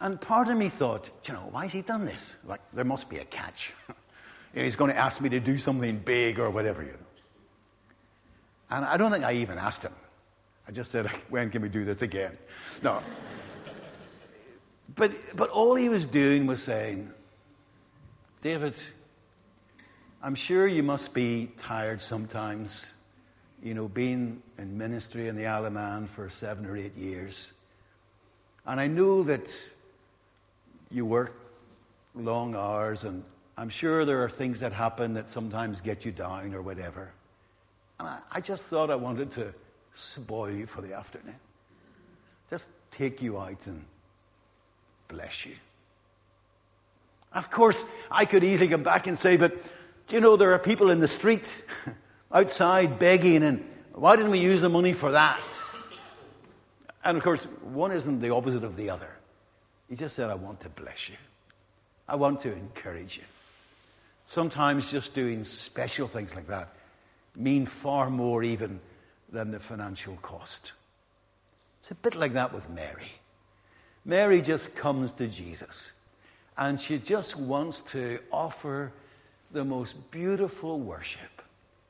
And 0.00 0.18
part 0.20 0.48
of 0.48 0.56
me 0.56 0.68
thought, 0.68 1.10
you 1.26 1.34
know, 1.34 1.48
why 1.50 1.64
has 1.64 1.72
he 1.72 1.82
done 1.82 2.04
this? 2.04 2.36
Like, 2.44 2.60
there 2.72 2.84
must 2.84 3.10
be 3.10 3.18
a 3.18 3.24
catch. 3.24 3.72
you 3.88 3.94
know, 4.56 4.62
he's 4.62 4.76
going 4.76 4.90
to 4.90 4.96
ask 4.96 5.20
me 5.20 5.28
to 5.30 5.40
do 5.40 5.58
something 5.58 5.98
big 5.98 6.38
or 6.38 6.50
whatever, 6.50 6.82
you 6.82 6.92
know. 6.92 6.98
And 8.70 8.84
I 8.84 8.96
don't 8.96 9.10
think 9.10 9.24
I 9.24 9.32
even 9.34 9.58
asked 9.58 9.82
him. 9.82 9.92
I 10.70 10.72
just 10.72 10.92
said, 10.92 11.06
when 11.30 11.50
can 11.50 11.62
we 11.62 11.68
do 11.68 11.84
this 11.84 12.00
again? 12.00 12.38
No. 12.80 13.02
but, 14.94 15.10
but 15.34 15.50
all 15.50 15.74
he 15.74 15.88
was 15.88 16.06
doing 16.06 16.46
was 16.46 16.62
saying, 16.62 17.10
David, 18.40 18.80
I'm 20.22 20.36
sure 20.36 20.68
you 20.68 20.84
must 20.84 21.12
be 21.12 21.50
tired 21.58 22.00
sometimes, 22.00 22.94
you 23.60 23.74
know, 23.74 23.88
being 23.88 24.44
in 24.58 24.78
ministry 24.78 25.26
in 25.26 25.34
the 25.34 25.48
Isle 25.48 25.66
of 25.66 25.72
Man 25.72 26.06
for 26.06 26.30
seven 26.30 26.64
or 26.64 26.76
eight 26.76 26.96
years. 26.96 27.52
And 28.64 28.78
I 28.78 28.86
know 28.86 29.24
that 29.24 29.50
you 30.88 31.04
work 31.04 31.34
long 32.14 32.54
hours, 32.54 33.02
and 33.02 33.24
I'm 33.56 33.70
sure 33.70 34.04
there 34.04 34.22
are 34.22 34.30
things 34.30 34.60
that 34.60 34.72
happen 34.72 35.14
that 35.14 35.28
sometimes 35.28 35.80
get 35.80 36.04
you 36.04 36.12
down 36.12 36.54
or 36.54 36.62
whatever. 36.62 37.10
And 37.98 38.06
I, 38.06 38.18
I 38.30 38.40
just 38.40 38.66
thought 38.66 38.88
I 38.88 38.94
wanted 38.94 39.32
to 39.32 39.52
spoil 39.92 40.50
you 40.50 40.66
for 40.66 40.80
the 40.80 40.94
afternoon. 40.94 41.36
Just 42.48 42.68
take 42.90 43.22
you 43.22 43.38
out 43.38 43.66
and 43.66 43.84
bless 45.08 45.46
you. 45.46 45.54
Of 47.32 47.50
course, 47.50 47.82
I 48.10 48.24
could 48.24 48.42
easily 48.42 48.68
come 48.68 48.82
back 48.82 49.06
and 49.06 49.16
say, 49.16 49.36
but 49.36 49.62
do 50.08 50.16
you 50.16 50.20
know 50.20 50.36
there 50.36 50.52
are 50.52 50.58
people 50.58 50.90
in 50.90 50.98
the 50.98 51.08
street 51.08 51.64
outside 52.32 52.98
begging, 52.98 53.42
and 53.42 53.64
why 53.92 54.16
didn't 54.16 54.32
we 54.32 54.40
use 54.40 54.60
the 54.60 54.68
money 54.68 54.92
for 54.92 55.12
that? 55.12 55.40
And 57.04 57.16
of 57.16 57.22
course, 57.22 57.44
one 57.62 57.92
isn't 57.92 58.20
the 58.20 58.30
opposite 58.30 58.64
of 58.64 58.76
the 58.76 58.90
other. 58.90 59.16
He 59.88 59.96
just 59.96 60.16
said, 60.16 60.28
I 60.28 60.34
want 60.34 60.60
to 60.60 60.68
bless 60.68 61.08
you. 61.08 61.16
I 62.08 62.16
want 62.16 62.40
to 62.40 62.52
encourage 62.52 63.16
you. 63.16 63.22
Sometimes 64.26 64.90
just 64.90 65.14
doing 65.14 65.44
special 65.44 66.06
things 66.06 66.34
like 66.34 66.48
that 66.48 66.74
mean 67.36 67.66
far 67.66 68.10
more 68.10 68.42
even 68.42 68.80
than 69.32 69.50
the 69.50 69.60
financial 69.60 70.16
cost. 70.16 70.72
It's 71.80 71.90
a 71.90 71.94
bit 71.94 72.14
like 72.14 72.34
that 72.34 72.52
with 72.52 72.68
Mary. 72.70 73.12
Mary 74.04 74.42
just 74.42 74.74
comes 74.74 75.12
to 75.14 75.26
Jesus 75.26 75.92
and 76.56 76.78
she 76.80 76.98
just 76.98 77.36
wants 77.36 77.80
to 77.80 78.18
offer 78.30 78.92
the 79.50 79.64
most 79.64 80.10
beautiful 80.10 80.78
worship 80.78 81.42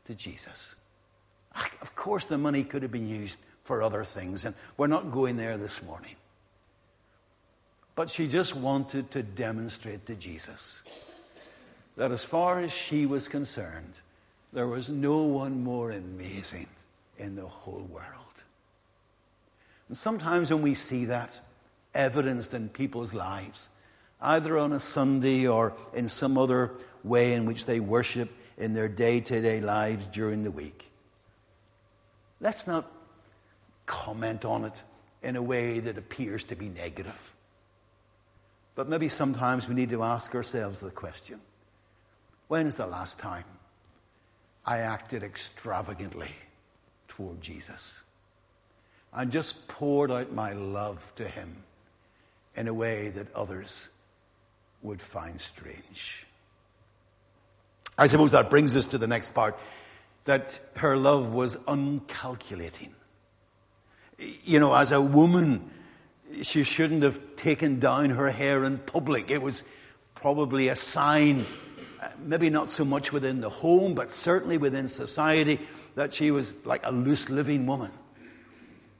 to 0.04 0.14
Jesus. 0.14 0.76
Ah, 1.54 1.68
of 1.82 1.94
course, 1.96 2.26
the 2.26 2.38
money 2.38 2.62
could 2.62 2.82
have 2.82 2.92
been 2.92 3.08
used 3.08 3.40
for 3.64 3.82
other 3.82 4.04
things, 4.04 4.44
and 4.44 4.54
we're 4.76 4.86
not 4.86 5.10
going 5.10 5.36
there 5.36 5.56
this 5.56 5.82
morning. 5.82 6.14
But 7.94 8.08
she 8.08 8.28
just 8.28 8.54
wanted 8.56 9.10
to 9.10 9.22
demonstrate 9.22 10.06
to 10.06 10.14
Jesus 10.14 10.82
that 11.96 12.12
as 12.12 12.22
far 12.24 12.60
as 12.60 12.72
she 12.72 13.06
was 13.06 13.28
concerned, 13.28 14.00
There 14.52 14.66
was 14.66 14.90
no 14.90 15.22
one 15.22 15.62
more 15.62 15.92
amazing 15.92 16.66
in 17.20 17.36
the 17.36 17.46
whole 17.46 17.86
world. 17.90 18.44
And 19.88 19.96
sometimes 19.96 20.50
when 20.50 20.62
we 20.62 20.74
see 20.74 21.06
that 21.06 21.38
evidenced 21.94 22.54
in 22.54 22.68
people's 22.68 23.12
lives, 23.12 23.68
either 24.20 24.56
on 24.58 24.72
a 24.72 24.80
Sunday 24.80 25.46
or 25.46 25.74
in 25.92 26.08
some 26.08 26.38
other 26.38 26.72
way 27.04 27.34
in 27.34 27.44
which 27.44 27.66
they 27.66 27.78
worship 27.78 28.30
in 28.56 28.72
their 28.72 28.88
day 28.88 29.20
to 29.20 29.40
day 29.40 29.60
lives 29.60 30.06
during 30.06 30.44
the 30.44 30.50
week, 30.50 30.90
let's 32.40 32.66
not 32.66 32.90
comment 33.84 34.44
on 34.44 34.64
it 34.64 34.82
in 35.22 35.36
a 35.36 35.42
way 35.42 35.80
that 35.80 35.98
appears 35.98 36.44
to 36.44 36.56
be 36.56 36.68
negative. 36.68 37.34
But 38.74 38.88
maybe 38.88 39.10
sometimes 39.10 39.68
we 39.68 39.74
need 39.74 39.90
to 39.90 40.02
ask 40.02 40.34
ourselves 40.34 40.80
the 40.80 40.90
question 40.90 41.40
when's 42.48 42.76
the 42.76 42.86
last 42.86 43.18
time 43.18 43.44
I 44.64 44.78
acted 44.78 45.22
extravagantly 45.22 46.34
toward 47.10 47.40
Jesus 47.40 48.02
and 49.12 49.30
just 49.30 49.68
poured 49.68 50.10
out 50.10 50.32
my 50.32 50.52
love 50.52 51.12
to 51.16 51.28
him 51.28 51.64
in 52.56 52.68
a 52.68 52.74
way 52.74 53.10
that 53.10 53.34
others 53.34 53.88
would 54.80 55.02
find 55.02 55.40
strange? 55.40 56.26
I 57.98 58.06
suppose 58.06 58.30
that 58.30 58.48
brings 58.48 58.76
us 58.76 58.86
to 58.86 58.98
the 58.98 59.06
next 59.06 59.34
part 59.34 59.58
that 60.24 60.58
her 60.76 60.96
love 60.96 61.32
was 61.32 61.56
uncalculating. 61.66 62.94
You 64.44 64.58
know, 64.58 64.72
as 64.74 64.92
a 64.92 65.00
woman, 65.00 65.70
she 66.42 66.62
shouldn't 66.62 67.02
have 67.02 67.36
taken 67.36 67.80
down 67.80 68.10
her 68.10 68.30
hair 68.30 68.64
in 68.64 68.78
public. 68.78 69.30
It 69.30 69.42
was 69.42 69.64
probably 70.14 70.68
a 70.68 70.76
sign, 70.76 71.46
maybe 72.18 72.50
not 72.50 72.70
so 72.70 72.84
much 72.84 73.12
within 73.12 73.40
the 73.40 73.50
home, 73.50 73.94
but 73.94 74.10
certainly 74.10 74.58
within 74.58 74.88
society, 74.88 75.60
that 75.94 76.12
she 76.12 76.30
was 76.30 76.54
like 76.64 76.80
a 76.84 76.92
loose 76.92 77.28
living 77.28 77.66
woman. 77.66 77.90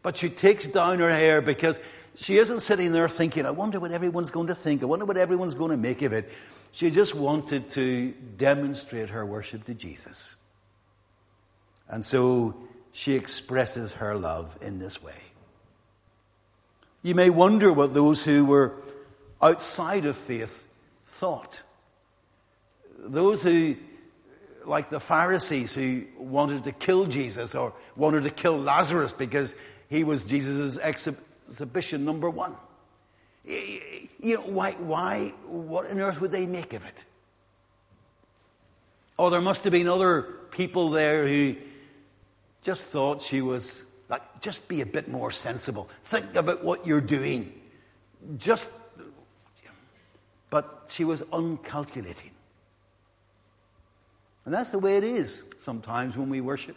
But 0.02 0.16
she 0.16 0.28
takes 0.28 0.66
down 0.66 0.98
her 0.98 1.10
hair 1.10 1.40
because 1.42 1.80
she 2.14 2.38
isn't 2.38 2.60
sitting 2.60 2.92
there 2.92 3.08
thinking, 3.08 3.46
I 3.46 3.50
wonder 3.50 3.78
what 3.80 3.92
everyone's 3.92 4.30
going 4.30 4.48
to 4.48 4.54
think. 4.54 4.82
I 4.82 4.86
wonder 4.86 5.04
what 5.04 5.16
everyone's 5.16 5.54
going 5.54 5.70
to 5.70 5.76
make 5.76 6.02
of 6.02 6.12
it. 6.12 6.30
She 6.72 6.90
just 6.90 7.14
wanted 7.14 7.70
to 7.70 8.12
demonstrate 8.36 9.10
her 9.10 9.24
worship 9.24 9.64
to 9.64 9.74
Jesus. 9.74 10.36
And 11.88 12.04
so 12.04 12.54
she 12.92 13.14
expresses 13.14 13.94
her 13.94 14.14
love 14.16 14.56
in 14.60 14.78
this 14.78 15.02
way. 15.02 15.14
You 17.02 17.14
may 17.14 17.30
wonder 17.30 17.72
what 17.72 17.94
those 17.94 18.24
who 18.24 18.44
were 18.44 18.74
outside 19.40 20.04
of 20.04 20.16
faith 20.16 20.66
thought. 21.06 21.62
Those 23.02 23.42
who, 23.42 23.76
like 24.64 24.90
the 24.90 25.00
Pharisees, 25.00 25.74
who 25.74 26.04
wanted 26.18 26.64
to 26.64 26.72
kill 26.72 27.06
Jesus 27.06 27.54
or 27.54 27.72
wanted 27.96 28.24
to 28.24 28.30
kill 28.30 28.58
Lazarus 28.58 29.12
because 29.12 29.54
he 29.88 30.04
was 30.04 30.22
Jesus' 30.22 30.78
exhibition 30.78 32.04
number 32.04 32.28
one. 32.28 32.54
You 33.44 34.36
know, 34.36 34.42
why, 34.42 34.72
why, 34.72 35.32
what 35.46 35.90
on 35.90 35.98
earth 36.00 36.20
would 36.20 36.30
they 36.30 36.46
make 36.46 36.74
of 36.74 36.84
it? 36.84 37.04
Oh, 39.18 39.30
there 39.30 39.40
must 39.40 39.64
have 39.64 39.72
been 39.72 39.88
other 39.88 40.22
people 40.50 40.90
there 40.90 41.26
who 41.26 41.56
just 42.62 42.84
thought 42.84 43.22
she 43.22 43.40
was 43.40 43.82
like, 44.08 44.40
just 44.40 44.68
be 44.68 44.80
a 44.82 44.86
bit 44.86 45.08
more 45.08 45.30
sensible. 45.30 45.88
Think 46.04 46.36
about 46.36 46.62
what 46.62 46.86
you're 46.86 47.00
doing. 47.00 47.52
Just, 48.36 48.68
but 50.50 50.84
she 50.88 51.04
was 51.04 51.22
uncalculating. 51.32 52.32
And 54.44 54.54
that's 54.54 54.70
the 54.70 54.78
way 54.78 54.96
it 54.96 55.04
is 55.04 55.42
sometimes 55.58 56.16
when 56.16 56.30
we 56.30 56.40
worship, 56.40 56.76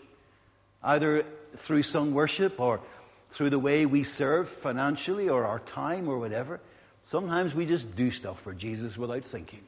either 0.83 1.25
through 1.53 1.83
sung 1.83 2.13
worship 2.13 2.59
or 2.59 2.81
through 3.29 3.49
the 3.49 3.59
way 3.59 3.85
we 3.85 4.03
serve 4.03 4.49
financially 4.49 5.29
or 5.29 5.45
our 5.45 5.59
time 5.59 6.07
or 6.07 6.19
whatever. 6.19 6.59
Sometimes 7.03 7.55
we 7.55 7.65
just 7.65 7.95
do 7.95 8.11
stuff 8.11 8.39
for 8.39 8.53
Jesus 8.53 8.97
without 8.97 9.23
thinking. 9.23 9.61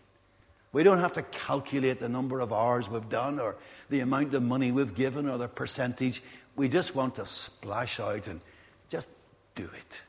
We 0.71 0.83
don't 0.83 0.99
have 0.99 1.13
to 1.13 1.23
calculate 1.23 1.99
the 1.99 2.09
number 2.09 2.41
of 2.41 2.51
hours 2.51 2.89
we've 2.89 3.09
done 3.09 3.39
or 3.39 3.55
the 3.89 4.01
amount 4.01 4.33
of 4.33 4.43
money 4.43 4.71
we've 4.71 4.93
given 4.93 5.29
or 5.29 5.37
the 5.37 5.47
percentage. 5.47 6.21
We 6.55 6.67
just 6.67 6.95
want 6.95 7.15
to 7.15 7.25
splash 7.25 7.99
out 7.99 8.27
and 8.27 8.41
just 8.89 9.09
do 9.55 9.63
it. 9.63 10.01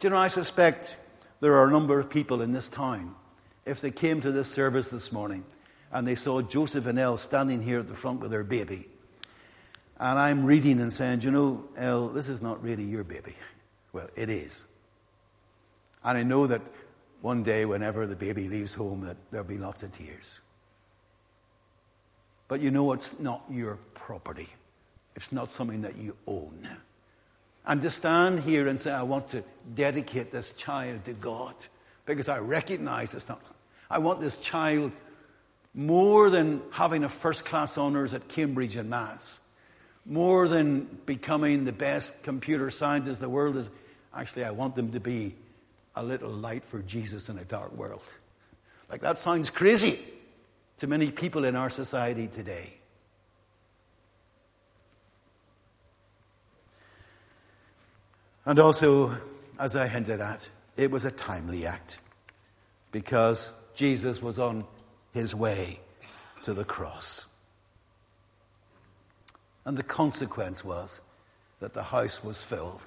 Do 0.00 0.08
you 0.08 0.10
know, 0.10 0.16
I 0.16 0.28
suspect 0.28 0.96
there 1.40 1.54
are 1.54 1.68
a 1.68 1.70
number 1.70 2.00
of 2.00 2.08
people 2.08 2.40
in 2.40 2.52
this 2.52 2.68
town, 2.68 3.14
if 3.64 3.80
they 3.80 3.90
came 3.90 4.20
to 4.22 4.32
this 4.32 4.50
service 4.50 4.88
this 4.88 5.12
morning 5.12 5.44
and 5.92 6.06
they 6.06 6.14
saw 6.14 6.42
Joseph 6.42 6.86
and 6.86 6.98
Elle 6.98 7.16
standing 7.16 7.62
here 7.62 7.80
at 7.80 7.88
the 7.88 7.94
front 7.94 8.20
with 8.20 8.30
their 8.30 8.44
baby, 8.44 8.88
and 10.00 10.18
I'm 10.18 10.44
reading 10.44 10.80
and 10.80 10.92
saying, 10.92 11.20
you 11.20 11.30
know, 11.30 11.64
Elle, 11.76 12.08
this 12.08 12.28
is 12.28 12.42
not 12.42 12.62
really 12.62 12.82
your 12.82 13.04
baby. 13.04 13.34
Well, 13.92 14.08
it 14.16 14.28
is. 14.30 14.64
And 16.02 16.18
I 16.18 16.24
know 16.24 16.46
that 16.48 16.62
one 17.20 17.44
day, 17.44 17.64
whenever 17.64 18.06
the 18.06 18.16
baby 18.16 18.48
leaves 18.48 18.74
home, 18.74 19.02
that 19.02 19.16
there'll 19.30 19.46
be 19.46 19.58
lots 19.58 19.84
of 19.84 19.92
tears. 19.92 20.40
But 22.48 22.60
you 22.60 22.70
know 22.70 22.92
it's 22.92 23.20
not 23.20 23.44
your 23.48 23.78
property. 23.94 24.48
It's 25.14 25.30
not 25.30 25.50
something 25.50 25.82
that 25.82 25.96
you 25.96 26.16
own. 26.26 26.68
And 27.64 27.80
to 27.82 27.90
stand 27.90 28.40
here 28.40 28.66
and 28.66 28.80
say, 28.80 28.90
I 28.90 29.02
want 29.02 29.28
to 29.30 29.44
dedicate 29.74 30.32
this 30.32 30.50
child 30.52 31.04
to 31.04 31.12
God 31.12 31.54
because 32.06 32.28
I 32.28 32.40
recognize 32.40 33.14
it's 33.14 33.28
not. 33.28 33.40
I 33.88 33.98
want 33.98 34.20
this 34.20 34.38
child 34.38 34.92
more 35.74 36.30
than 36.30 36.62
having 36.70 37.04
a 37.04 37.08
first 37.08 37.44
class 37.44 37.78
honours 37.78 38.14
at 38.14 38.28
Cambridge 38.28 38.76
and 38.76 38.90
Mass, 38.90 39.38
more 40.04 40.48
than 40.48 40.84
becoming 41.06 41.64
the 41.64 41.72
best 41.72 42.22
computer 42.22 42.70
scientist 42.70 43.20
the 43.20 43.28
world 43.28 43.56
is. 43.56 43.70
Actually, 44.14 44.44
I 44.44 44.50
want 44.50 44.74
them 44.74 44.92
to 44.92 45.00
be 45.00 45.34
a 45.96 46.02
little 46.02 46.30
light 46.30 46.64
for 46.64 46.82
Jesus 46.82 47.28
in 47.28 47.38
a 47.38 47.44
dark 47.44 47.72
world. 47.72 48.02
Like 48.90 49.00
that 49.00 49.16
sounds 49.16 49.48
crazy 49.48 49.98
to 50.78 50.86
many 50.86 51.10
people 51.10 51.44
in 51.44 51.56
our 51.56 51.70
society 51.70 52.26
today. 52.26 52.74
And 58.44 58.58
also, 58.58 59.16
as 59.58 59.76
I 59.76 59.86
hinted 59.86 60.20
at, 60.20 60.48
it 60.76 60.90
was 60.90 61.04
a 61.04 61.10
timely 61.10 61.66
act 61.66 62.00
because 62.90 63.52
Jesus 63.74 64.20
was 64.20 64.38
on 64.38 64.64
his 65.12 65.34
way 65.34 65.80
to 66.42 66.54
the 66.54 66.64
cross. 66.64 67.26
And 69.64 69.76
the 69.76 69.82
consequence 69.82 70.64
was 70.64 71.00
that 71.60 71.74
the 71.74 71.82
house 71.82 72.24
was 72.24 72.42
filled 72.42 72.82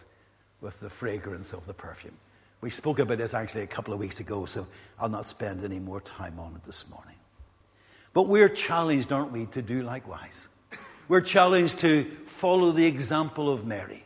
with 0.62 0.80
the 0.80 0.90
fragrance 0.90 1.54
of 1.54 1.66
the 1.66 1.74
perfume. 1.74 2.18
We 2.62 2.70
spoke 2.70 3.00
about 3.00 3.18
this 3.18 3.34
actually 3.34 3.62
a 3.62 3.68
couple 3.68 3.94
of 3.94 4.00
weeks 4.00 4.20
ago, 4.20 4.46
so 4.46 4.68
I'll 5.00 5.10
not 5.10 5.26
spend 5.26 5.64
any 5.64 5.80
more 5.80 6.02
time 6.02 6.40
on 6.40 6.56
it 6.56 6.64
this 6.64 6.90
morning. 6.90 7.16
But 8.14 8.24
we're 8.24 8.50
challenged, 8.50 9.12
aren't 9.12 9.32
we, 9.32 9.46
to 9.48 9.62
do 9.62 9.84
likewise? 9.84 10.48
We're 11.08 11.22
challenged 11.22 11.80
to 11.80 12.10
follow 12.26 12.72
the 12.72 12.86
example 12.86 13.50
of 13.50 13.66
Mary 13.66 14.04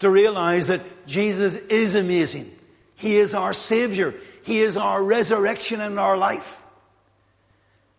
to 0.00 0.10
realize 0.10 0.66
that 0.66 1.06
Jesus 1.06 1.56
is 1.56 1.94
amazing. 1.94 2.50
He 2.94 3.16
is 3.16 3.34
our 3.34 3.54
Savior. 3.54 4.14
He 4.42 4.60
is 4.60 4.76
our 4.76 5.02
resurrection 5.02 5.80
in 5.80 5.98
our 5.98 6.18
life. 6.18 6.62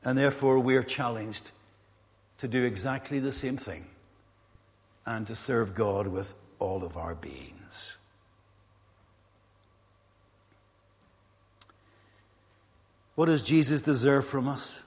And 0.07 0.17
therefore, 0.17 0.59
we're 0.59 0.83
challenged 0.83 1.51
to 2.37 2.47
do 2.47 2.63
exactly 2.63 3.19
the 3.19 3.33
same 3.33 3.57
thing 3.57 3.87
and 5.05 5.27
to 5.27 5.35
serve 5.35 5.75
God 5.75 6.07
with 6.07 6.33
all 6.59 6.85
of 6.85 6.95
our 6.95 7.13
beings. 7.13 7.97
What 13.15 13.25
does 13.25 13.43
Jesus 13.43 13.81
deserve 13.81 14.25
from 14.25 14.47
us? 14.47 14.81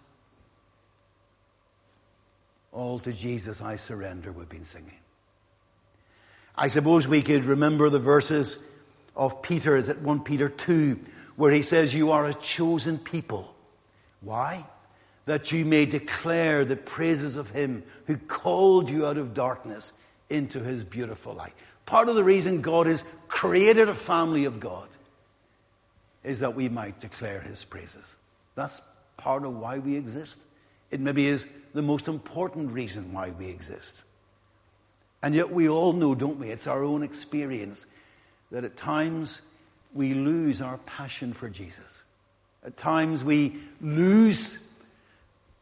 All 2.73 2.99
to 3.01 3.13
Jesus 3.13 3.61
I 3.61 3.77
surrender, 3.77 4.33
we've 4.33 4.49
been 4.49 4.65
singing. 4.65 5.01
I 6.57 6.69
suppose 6.69 7.07
we 7.07 7.21
could 7.21 7.45
remember 7.45 7.91
the 7.91 7.99
verses 7.99 8.59
of 9.15 9.43
Peter, 9.43 9.77
is 9.77 9.91
it 9.91 10.01
1 10.01 10.21
Peter 10.21 10.49
2, 10.49 10.99
where 11.37 11.53
he 11.53 11.61
says, 11.61 11.93
You 11.93 12.11
are 12.11 12.25
a 12.25 12.33
chosen 12.33 12.97
people. 12.97 13.55
Why? 14.23 14.65
That 15.27 15.53
you 15.53 15.65
may 15.65 15.87
declare 15.87 16.65
the 16.65 16.77
praises 16.77 17.37
of 17.37 17.51
him 17.51 17.83
who 18.07 18.17
called 18.17 18.91
you 18.91 19.07
out 19.07 19.17
of 19.17 19.35
darkness 19.35 19.93
into 20.29 20.61
his 20.61 20.85
beautiful 20.85 21.35
light. 21.35 21.53
Part 21.87 22.09
of 22.09 22.15
the 22.15 22.25
reason 22.25 22.63
God 22.63 22.87
has 22.87 23.05
created 23.29 23.89
a 23.89 23.95
family 23.95 24.45
of 24.45 24.61
God 24.61 24.89
is 26.23 26.41
that 26.41 26.55
we 26.55 26.69
might 26.69 27.01
declare 27.01 27.41
his 27.41 27.65
praises. 27.65 28.17
That's 28.55 28.81
part 29.17 29.45
of 29.45 29.57
why 29.57 29.79
we 29.79 29.97
exist. 29.97 30.41
It 30.91 31.01
maybe 31.01 31.27
is 31.27 31.47
the 31.75 31.83
most 31.83 32.09
important 32.09 32.73
reason 32.73 33.13
why 33.13 33.31
we 33.31 33.49
exist. 33.49 34.05
And 35.23 35.35
yet 35.35 35.51
we 35.51 35.69
all 35.69 35.93
know, 35.93 36.15
don't 36.15 36.39
we? 36.39 36.51
It's 36.51 36.67
our 36.67 36.83
own 36.83 37.03
experience 37.03 37.87
that 38.51 38.65
at 38.65 38.77
times 38.77 39.43
we 39.93 40.15
lose 40.15 40.63
our 40.63 40.79
passion 40.79 41.33
for 41.33 41.49
Jesus. 41.49 42.05
At 42.65 42.77
times 42.77 43.25
we 43.25 43.61
lose 43.81 44.67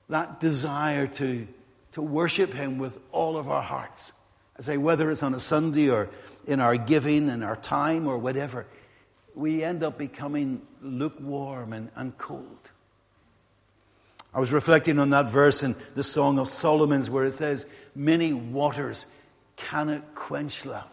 that 0.09 0.41
desire 0.41 1.07
to 1.07 1.47
to 1.93 2.03
worship 2.03 2.53
Him 2.53 2.79
with 2.79 2.99
all 3.13 3.37
of 3.37 3.49
our 3.49 3.63
hearts. 3.63 4.13
I 4.59 4.63
say, 4.63 4.77
whether 4.77 5.11
it's 5.11 5.23
on 5.23 5.35
a 5.35 5.41
Sunday 5.41 5.89
or 5.89 6.09
in 6.47 6.61
our 6.61 6.77
giving 6.77 7.29
and 7.29 7.45
our 7.45 7.57
time 7.57 8.07
or 8.07 8.19
whatever, 8.19 8.67
we 9.35 9.63
end 9.63 9.83
up 9.83 9.99
becoming 9.99 10.63
lukewarm 10.83 11.73
and, 11.73 11.91
and 11.95 12.17
cold. 12.19 12.71
I 14.35 14.41
was 14.41 14.53
reflecting 14.53 14.99
on 14.99 15.11
that 15.11 15.27
verse 15.27 15.63
in 15.63 15.75
the 15.95 16.05
Song 16.05 16.39
of 16.39 16.49
Solomon's 16.49 17.09
where 17.09 17.25
it 17.25 17.33
says, 17.33 17.67
Many 17.95 18.33
waters 18.33 19.07
cannot 19.57 20.15
quench 20.15 20.65
love. 20.65 20.93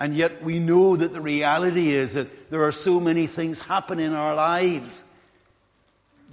And 0.00 0.14
yet 0.14 0.42
we 0.42 0.58
know 0.58 0.96
that 0.96 1.12
the 1.12 1.20
reality 1.20 1.92
is 1.92 2.14
that 2.14 2.50
there 2.50 2.64
are 2.64 2.72
so 2.72 2.98
many 2.98 3.26
things 3.26 3.60
happen 3.60 4.00
in 4.00 4.12
our 4.12 4.34
lives 4.34 5.04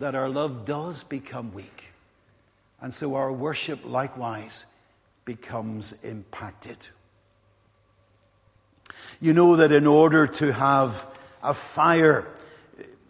that 0.01 0.15
our 0.15 0.29
love 0.29 0.65
does 0.65 1.03
become 1.03 1.53
weak. 1.53 1.85
And 2.81 2.91
so 2.91 3.13
our 3.13 3.31
worship 3.31 3.85
likewise 3.85 4.65
becomes 5.25 5.93
impacted. 6.01 6.89
You 9.19 9.35
know 9.35 9.57
that 9.57 9.71
in 9.71 9.85
order 9.85 10.25
to 10.25 10.51
have 10.53 11.07
a 11.43 11.53
fire, 11.53 12.27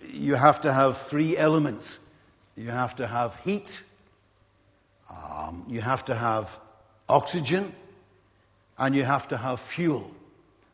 you 0.06 0.36
have 0.36 0.60
to 0.62 0.74
have 0.74 0.98
three 0.98 1.38
elements. 1.38 2.00
You 2.58 2.72
have 2.72 2.98
to 2.98 3.08
have 3.08 3.38
heat, 3.38 3.82
um, 5.10 5.64
you 5.70 5.80
have 5.80 6.04
to 6.06 6.14
have 6.16 6.60
oxygen, 7.08 7.72
and 8.78 8.94
you 8.94 9.04
have 9.04 9.30
to 9.30 9.38
have 9.38 9.62
fuel. 9.62 10.12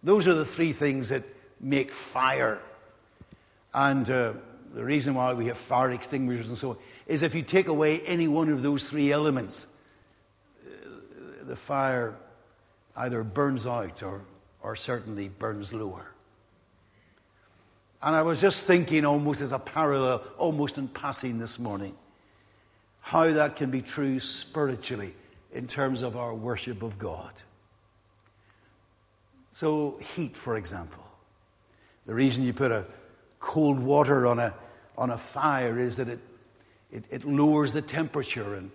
Those 0.01 0.27
are 0.27 0.33
the 0.33 0.45
three 0.45 0.73
things 0.73 1.09
that 1.09 1.23
make 1.61 1.91
fire. 1.91 2.59
And 3.71 4.09
uh, 4.09 4.33
the 4.73 4.83
reason 4.83 5.15
why 5.15 5.33
we 5.33 5.45
have 5.47 5.57
fire 5.57 5.91
extinguishers 5.91 6.47
and 6.47 6.57
so 6.57 6.71
on 6.71 6.77
is 7.07 7.23
if 7.23 7.33
you 7.33 7.41
take 7.41 7.67
away 7.67 8.01
any 8.01 8.27
one 8.27 8.49
of 8.49 8.61
those 8.61 8.83
three 8.83 9.11
elements, 9.11 9.67
uh, 10.65 11.45
the 11.45 11.55
fire 11.55 12.15
either 12.95 13.23
burns 13.23 13.65
out 13.65 14.03
or, 14.03 14.21
or 14.61 14.75
certainly 14.75 15.29
burns 15.29 15.73
lower. 15.73 16.11
And 18.01 18.15
I 18.15 18.21
was 18.21 18.39
just 18.39 18.61
thinking 18.61 19.05
almost 19.05 19.41
as 19.41 19.51
a 19.51 19.59
parallel, 19.59 20.23
almost 20.37 20.77
in 20.77 20.87
passing 20.87 21.39
this 21.39 21.57
morning, 21.57 21.95
how 22.99 23.31
that 23.31 23.55
can 23.55 23.71
be 23.71 23.81
true 23.81 24.19
spiritually 24.19 25.15
in 25.51 25.67
terms 25.67 26.01
of 26.01 26.15
our 26.17 26.33
worship 26.33 26.83
of 26.83 26.99
God. 26.99 27.31
So, 29.51 29.99
heat, 30.15 30.37
for 30.37 30.55
example. 30.57 31.03
The 32.05 32.13
reason 32.13 32.43
you 32.43 32.53
put 32.53 32.71
a 32.71 32.85
cold 33.39 33.79
water 33.79 34.25
on 34.25 34.39
a, 34.39 34.53
on 34.97 35.09
a 35.09 35.17
fire 35.17 35.79
is 35.79 35.97
that 35.97 36.09
it, 36.09 36.19
it, 36.91 37.05
it 37.09 37.25
lowers 37.25 37.73
the 37.73 37.81
temperature 37.81 38.55
and 38.55 38.71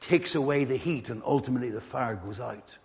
takes 0.00 0.34
away 0.34 0.64
the 0.64 0.76
heat, 0.76 1.10
and 1.10 1.22
ultimately 1.24 1.70
the 1.70 1.80
fire 1.80 2.14
goes 2.14 2.40
out. 2.40 2.78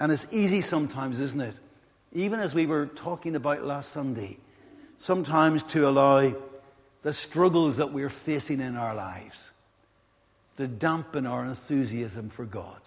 And 0.00 0.12
it's 0.12 0.26
easy 0.30 0.60
sometimes, 0.60 1.18
isn't 1.20 1.40
it? 1.40 1.54
Even 2.12 2.40
as 2.40 2.54
we 2.54 2.66
were 2.66 2.86
talking 2.86 3.34
about 3.34 3.64
last 3.64 3.92
Sunday, 3.92 4.38
sometimes 4.96 5.62
to 5.64 5.88
allow 5.88 6.34
the 7.02 7.12
struggles 7.12 7.78
that 7.78 7.92
we're 7.92 8.10
facing 8.10 8.60
in 8.60 8.76
our 8.76 8.94
lives 8.94 9.50
to 10.56 10.66
dampen 10.66 11.26
our 11.26 11.44
enthusiasm 11.44 12.28
for 12.28 12.44
God. 12.44 12.80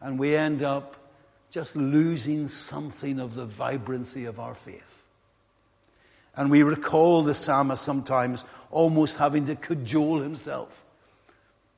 And 0.00 0.18
we 0.18 0.36
end 0.36 0.62
up 0.62 0.96
just 1.52 1.76
losing 1.76 2.48
something 2.48 3.20
of 3.20 3.34
the 3.34 3.44
vibrancy 3.44 4.24
of 4.24 4.40
our 4.40 4.54
faith. 4.54 5.06
And 6.34 6.50
we 6.50 6.62
recall 6.62 7.22
the 7.22 7.34
psalmist 7.34 7.84
sometimes 7.84 8.46
almost 8.70 9.18
having 9.18 9.44
to 9.44 9.54
cajole 9.54 10.20
himself. 10.20 10.82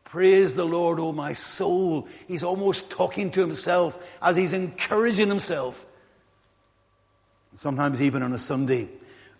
Praise 0.04 0.54
the 0.54 0.64
Lord, 0.64 1.00
O 1.00 1.10
my 1.10 1.32
soul. 1.32 2.06
He's 2.28 2.44
almost 2.44 2.88
talking 2.88 3.32
to 3.32 3.40
himself 3.40 3.98
as 4.22 4.36
he's 4.36 4.52
encouraging 4.52 5.26
himself. 5.26 5.84
Sometimes, 7.56 8.00
even 8.00 8.22
on 8.22 8.32
a 8.32 8.38
Sunday, 8.38 8.88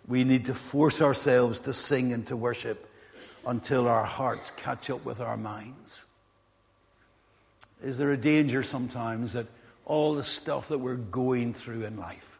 we 0.05 0.25
need 0.25 0.45
to 0.45 0.53
force 0.53 1.01
ourselves 1.01 1.61
to 1.61 1.73
sing 1.73 2.11
and 2.11 2.27
to 2.27 2.35
worship 2.35 2.91
until 3.47 3.87
our 3.87 4.03
hearts 4.03 4.51
catch 4.51 4.89
up 4.89 5.05
with 5.05 5.21
our 5.21 5.37
minds. 5.37 6.03
Is 7.81 7.97
there 7.97 8.11
a 8.11 8.17
danger 8.17 8.63
sometimes 8.63 9.33
that 9.33 9.47
all 9.85 10.15
the 10.15 10.23
stuff 10.23 10.69
that 10.69 10.79
we're 10.79 10.95
going 10.95 11.53
through 11.53 11.83
in 11.83 11.97
life 11.97 12.39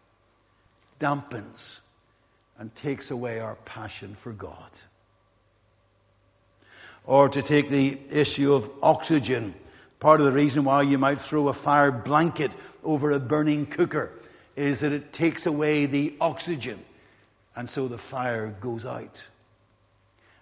dampens 0.99 1.81
and 2.57 2.73
takes 2.75 3.11
away 3.11 3.39
our 3.39 3.55
passion 3.65 4.15
for 4.15 4.31
God? 4.31 4.69
Or 7.05 7.29
to 7.29 7.41
take 7.41 7.69
the 7.69 7.97
issue 8.09 8.53
of 8.53 8.69
oxygen, 8.81 9.53
part 9.99 10.19
of 10.19 10.25
the 10.25 10.31
reason 10.31 10.63
why 10.63 10.81
you 10.81 10.97
might 10.97 11.19
throw 11.19 11.47
a 11.47 11.53
fire 11.53 11.91
blanket 11.91 12.55
over 12.83 13.11
a 13.11 13.19
burning 13.19 13.65
cooker 13.65 14.11
is 14.55 14.79
that 14.79 14.93
it 14.93 15.13
takes 15.13 15.45
away 15.45 15.85
the 15.85 16.15
oxygen, 16.21 16.83
and 17.55 17.69
so 17.69 17.87
the 17.87 17.97
fire 17.97 18.55
goes 18.61 18.85
out. 18.85 19.27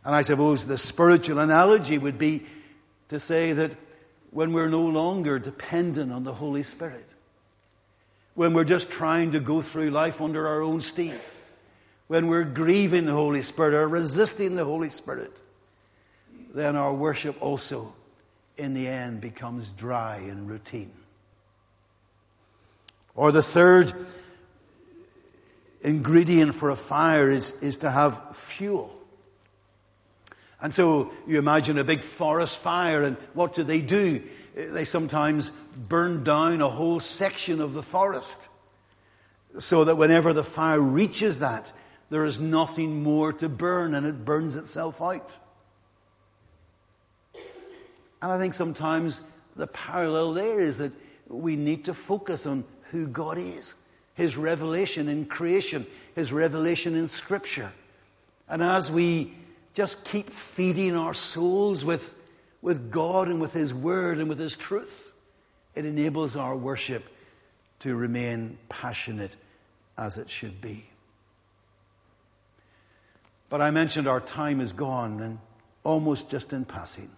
And 0.06 0.14
I 0.14 0.22
suppose 0.22 0.68
the 0.68 0.78
spiritual 0.78 1.40
analogy 1.40 1.98
would 1.98 2.18
be 2.18 2.46
to 3.10 3.20
say 3.20 3.54
that 3.54 3.76
when 4.34 4.52
we're 4.52 4.70
no 4.70 4.82
longer 4.82 5.38
dependent 5.38 6.12
on 6.12 6.24
the 6.24 6.34
Holy 6.34 6.64
Spirit, 6.64 7.08
when 8.34 8.54
we're 8.54 8.64
just 8.64 8.90
trying 8.90 9.32
to 9.32 9.40
go 9.40 9.62
through 9.62 9.92
life 9.92 10.22
under 10.22 10.48
our 10.48 10.62
own 10.62 10.82
steam, 10.82 11.16
when 12.08 12.28
we're 12.28 12.44
grieving 12.44 13.06
the 13.06 13.12
Holy 13.12 13.44
Spirit 13.44 13.76
or 13.76 13.88
resisting 13.88 14.56
the 14.56 14.66
Holy 14.66 14.90
Spirit, 14.90 15.42
then 16.54 16.76
our 16.76 16.94
worship 16.94 17.40
also, 17.42 17.94
in 18.58 18.74
the 18.74 18.88
end, 18.88 19.22
becomes 19.22 19.70
dry 19.70 20.18
and 20.18 20.50
routine. 20.50 20.92
Or 23.16 23.32
the 23.32 23.44
third 23.44 23.94
ingredient 25.82 26.56
for 26.56 26.72
a 26.72 26.76
fire 26.76 27.30
is, 27.30 27.62
is 27.62 27.78
to 27.78 27.92
have 27.92 28.36
fuel. 28.36 29.00
And 30.64 30.74
so 30.74 31.12
you 31.28 31.38
imagine 31.38 31.78
a 31.78 31.84
big 31.84 32.04
forest 32.04 32.58
fire, 32.58 33.04
and 33.04 33.18
what 33.34 33.54
do 33.54 33.64
they 33.64 33.82
do? 33.82 34.24
They 34.56 34.86
sometimes 34.86 35.52
burn 35.90 36.24
down 36.24 36.62
a 36.62 36.70
whole 36.70 37.02
section 37.02 37.60
of 37.60 37.74
the 37.74 37.84
forest 37.84 38.48
so 39.60 39.84
that 39.84 39.98
whenever 39.98 40.32
the 40.32 40.44
fire 40.44 40.80
reaches 40.80 41.40
that, 41.40 41.74
there 42.10 42.24
is 42.24 42.40
nothing 42.40 43.04
more 43.04 43.34
to 43.34 43.50
burn 43.50 43.94
and 43.94 44.06
it 44.06 44.24
burns 44.24 44.56
itself 44.56 45.02
out. 45.02 45.38
And 48.22 48.32
I 48.32 48.38
think 48.38 48.54
sometimes 48.54 49.20
the 49.58 49.68
parallel 49.68 50.34
there 50.34 50.62
is 50.62 50.78
that 50.78 50.94
we 51.28 51.58
need 51.58 51.86
to 51.86 51.94
focus 51.94 52.46
on 52.46 52.64
who 52.92 53.08
God 53.08 53.38
is, 53.38 53.74
His 54.14 54.38
revelation 54.38 55.10
in 55.10 55.26
creation, 55.26 55.86
His 56.16 56.32
revelation 56.32 56.96
in 56.96 57.08
Scripture. 57.08 57.74
And 58.48 58.64
as 58.64 58.90
we 58.90 59.34
just 59.74 60.06
keep 60.06 60.30
feeding 60.30 60.96
our 60.96 61.14
souls 61.14 61.84
with, 61.84 62.16
with 62.62 62.92
God 62.92 63.28
and 63.28 63.42
with 63.42 63.54
His 63.54 63.74
Word 63.74 64.20
and 64.20 64.30
with 64.30 64.40
His 64.40 64.56
truth. 64.56 65.12
It 65.76 65.86
enables 65.86 66.36
our 66.36 66.56
worship 66.56 67.06
to 67.80 67.96
remain 67.96 68.58
passionate 68.70 69.36
as 69.98 70.18
it 70.18 70.30
should 70.30 70.62
be. 70.62 70.86
But 73.50 73.62
I 73.62 73.72
mentioned 73.72 74.08
our 74.08 74.22
time 74.22 74.62
is 74.62 74.74
gone 74.74 75.20
and 75.20 75.40
almost 75.84 76.32
just 76.32 76.54
in 76.54 76.66
passing. 76.66 77.10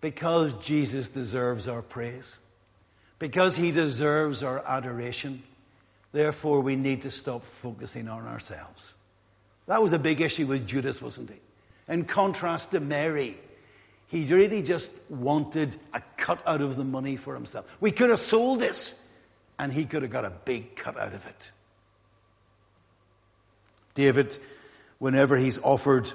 Because 0.00 0.52
Jesus 0.54 1.08
deserves 1.08 1.68
our 1.68 1.82
praise, 1.82 2.38
because 3.18 3.56
he 3.56 3.72
deserves 3.72 4.42
our 4.42 4.62
adoration, 4.66 5.42
therefore 6.12 6.60
we 6.60 6.76
need 6.76 7.02
to 7.02 7.10
stop 7.10 7.44
focusing 7.44 8.08
on 8.08 8.26
ourselves. 8.26 8.94
That 9.66 9.82
was 9.82 9.92
a 9.92 9.98
big 9.98 10.20
issue 10.20 10.46
with 10.46 10.66
Judas, 10.66 11.02
wasn't 11.02 11.30
it? 11.30 11.42
In 11.88 12.04
contrast 12.04 12.72
to 12.72 12.80
Mary, 12.80 13.38
he 14.08 14.24
really 14.26 14.62
just 14.62 14.90
wanted 15.08 15.76
a 15.92 16.00
cut 16.16 16.40
out 16.46 16.60
of 16.60 16.76
the 16.76 16.84
money 16.84 17.16
for 17.16 17.34
himself. 17.34 17.66
We 17.80 17.90
could 17.90 18.10
have 18.10 18.20
sold 18.20 18.60
this, 18.60 19.00
and 19.58 19.72
he 19.72 19.84
could 19.84 20.02
have 20.02 20.12
got 20.12 20.24
a 20.24 20.30
big 20.30 20.76
cut 20.76 20.98
out 20.98 21.14
of 21.14 21.26
it. 21.26 21.50
David, 23.94 24.38
whenever 24.98 25.36
he's 25.36 25.58
offered 25.58 26.12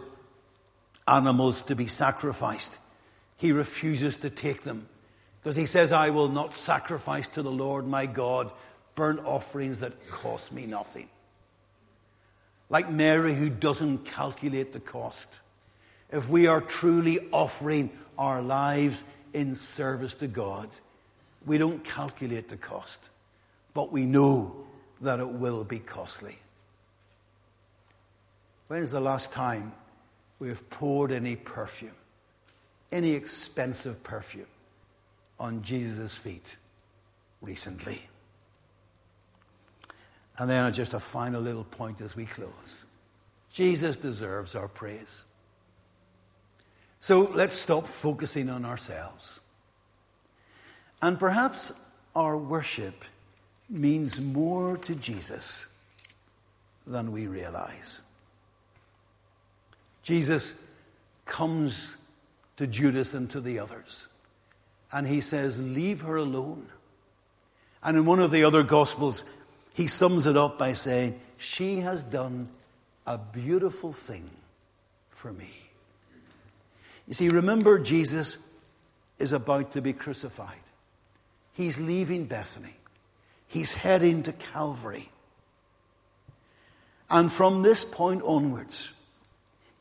animals 1.08 1.64
to 1.64 1.76
be 1.76 1.88
sacrificed, 1.88 2.80
he 3.38 3.52
refuses 3.52 4.18
to 4.18 4.30
take 4.30 4.64
them 4.64 4.88
because 5.42 5.56
he 5.56 5.66
says, 5.66 5.92
I 5.92 6.12
will 6.12 6.30
not 6.30 6.54
sacrifice 6.54 7.28
to 7.30 7.42
the 7.42 7.52
Lord 7.52 7.88
my 7.88 8.06
God 8.06 8.52
burnt 8.94 9.20
offerings 9.26 9.80
that 9.80 10.10
cost 10.10 10.54
me 10.54 10.68
nothing 10.68 11.10
like 12.72 12.90
Mary 12.90 13.36
who 13.36 13.50
doesn't 13.50 14.06
calculate 14.06 14.74
the 14.74 14.80
cost. 14.80 15.42
If 16.10 16.28
we 16.28 16.48
are 16.48 16.62
truly 16.62 17.20
offering 17.32 17.92
our 18.18 18.42
lives 18.42 19.04
in 19.34 19.56
service 19.56 20.16
to 20.16 20.28
God, 20.28 20.70
we 21.46 21.58
don't 21.58 21.84
calculate 21.84 22.48
the 22.48 22.58
cost, 22.58 23.10
but 23.74 23.92
we 23.92 24.06
know 24.06 24.66
that 25.02 25.20
it 25.20 25.28
will 25.28 25.66
be 25.66 25.80
costly. 25.80 26.40
When 28.68 28.82
is 28.82 28.92
the 28.92 29.02
last 29.02 29.34
time 29.34 29.74
we've 30.40 30.70
poured 30.70 31.12
any 31.12 31.36
perfume, 31.36 31.92
any 32.90 33.12
expensive 33.12 34.02
perfume, 34.02 34.48
on 35.40 35.62
Jesus' 35.62 36.16
feet 36.16 36.56
recently. 37.42 38.11
And 40.38 40.50
then 40.50 40.72
just 40.74 40.94
a 40.94 41.00
final 41.00 41.42
little 41.42 41.64
point 41.66 42.02
as 42.02 42.16
we 42.16 42.26
close. 42.26 42.86
Jesus 43.52 43.98
deserves 43.98 44.56
our 44.56 44.68
praise. 44.68 45.24
So 47.00 47.32
let's 47.34 47.56
stop 47.56 47.88
focusing 47.88 48.50
on 48.50 48.64
ourselves. 48.64 49.40
And 51.02 51.20
perhaps 51.20 51.74
our 52.16 52.38
worship 52.38 53.04
means 53.70 54.22
more 54.22 54.78
to 54.78 54.96
Jesus 54.96 55.68
than 56.86 57.12
we 57.12 57.28
realize. 57.28 58.02
Jesus 60.04 60.62
comes 61.26 61.96
to 62.58 62.68
Judas 62.68 63.14
and 63.14 63.30
to 63.32 63.40
the 63.40 63.60
others, 63.60 64.08
and 64.92 65.08
he 65.08 65.22
says, 65.22 65.60
Leave 65.62 66.02
her 66.02 66.18
alone. 66.18 66.68
And 67.84 67.98
in 67.98 68.06
one 68.06 68.20
of 68.20 68.30
the 68.30 68.44
other 68.44 68.62
Gospels, 68.62 69.24
he 69.74 69.88
sums 69.88 70.28
it 70.28 70.38
up 70.38 70.58
by 70.58 70.74
saying, 70.74 71.20
She 71.38 71.80
has 71.82 72.04
done 72.04 72.50
a 73.06 73.18
beautiful 73.18 73.94
thing 73.94 74.30
for 75.10 75.32
me. 75.32 75.50
You 77.08 77.14
see, 77.14 77.30
remember, 77.30 77.80
Jesus 77.80 78.38
is 79.20 79.34
about 79.34 79.72
to 79.72 79.82
be 79.82 79.94
crucified. 79.94 80.56
He's 81.54 81.78
leaving 81.78 82.26
Bethany, 82.26 82.76
he's 83.48 83.76
heading 83.76 84.24
to 84.24 84.34
Calvary. 84.34 85.10
And 87.10 87.30
from 87.30 87.62
this 87.62 87.84
point 87.84 88.22
onwards, 88.24 88.92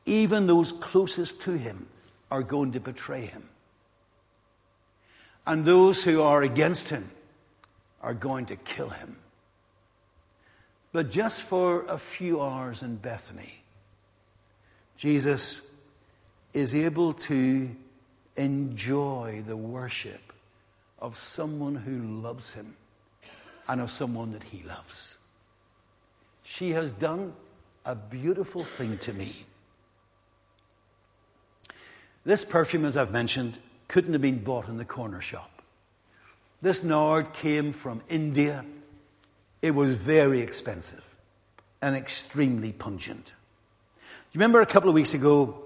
even 0.05 0.49
those 0.49 0.73
closest 0.73 1.43
to 1.43 1.53
him 1.53 1.87
are 2.29 2.43
going 2.43 2.73
to 2.73 2.81
betray 2.81 3.27
him. 3.27 3.49
And 5.47 5.65
those 5.65 6.03
who 6.03 6.23
are 6.23 6.43
against 6.43 6.89
him 6.89 7.09
are 8.03 8.15
going 8.15 8.47
to 8.47 8.57
kill 8.57 8.89
him. 8.89 9.17
But 10.93 11.11
just 11.11 11.43
for 11.43 11.85
a 11.87 11.99
few 11.99 12.41
hours 12.41 12.83
in 12.83 12.97
Bethany, 12.97 13.63
Jesus 14.97 15.71
is 16.53 16.75
able 16.75 17.13
to 17.13 17.71
enjoy 18.37 19.43
the 19.47 19.57
worship 19.57 20.33
of 20.99 21.17
someone 21.17 21.77
who 21.77 22.21
loves 22.21 22.53
him 22.53 22.77
and 23.69 23.81
of 23.81 23.91
someone 23.91 24.33
that 24.33 24.43
he 24.43 24.63
loves. 24.65 25.17
She 26.43 26.71
has 26.71 26.91
done 26.91 27.35
a 27.85 27.95
beautiful 27.95 28.65
thing 28.65 28.99
to 28.99 29.13
me. 29.13 29.45
This 32.25 32.45
perfume, 32.45 32.85
as 32.85 32.97
I've 32.97 33.13
mentioned, 33.13 33.59
couldn't 33.89 34.13
have 34.13 34.23
been 34.23 34.43
bought 34.43 34.69
in 34.69 34.77
the 34.77 34.85
corner 34.85 35.21
shop. 35.21 35.63
This 36.61 36.85
nard 36.85 37.33
came 37.33 37.73
from 37.73 38.03
India. 38.09 38.65
It 39.63 39.75
was 39.75 39.91
very 39.91 40.41
expensive 40.41 41.07
and 41.83 41.97
extremely 41.97 42.73
pungent. 42.73 43.27
Do 43.27 44.03
you 44.33 44.39
remember 44.39 44.61
a 44.61 44.67
couple 44.67 44.89
of 44.89 44.95
weeks 44.95 45.15
ago, 45.15 45.63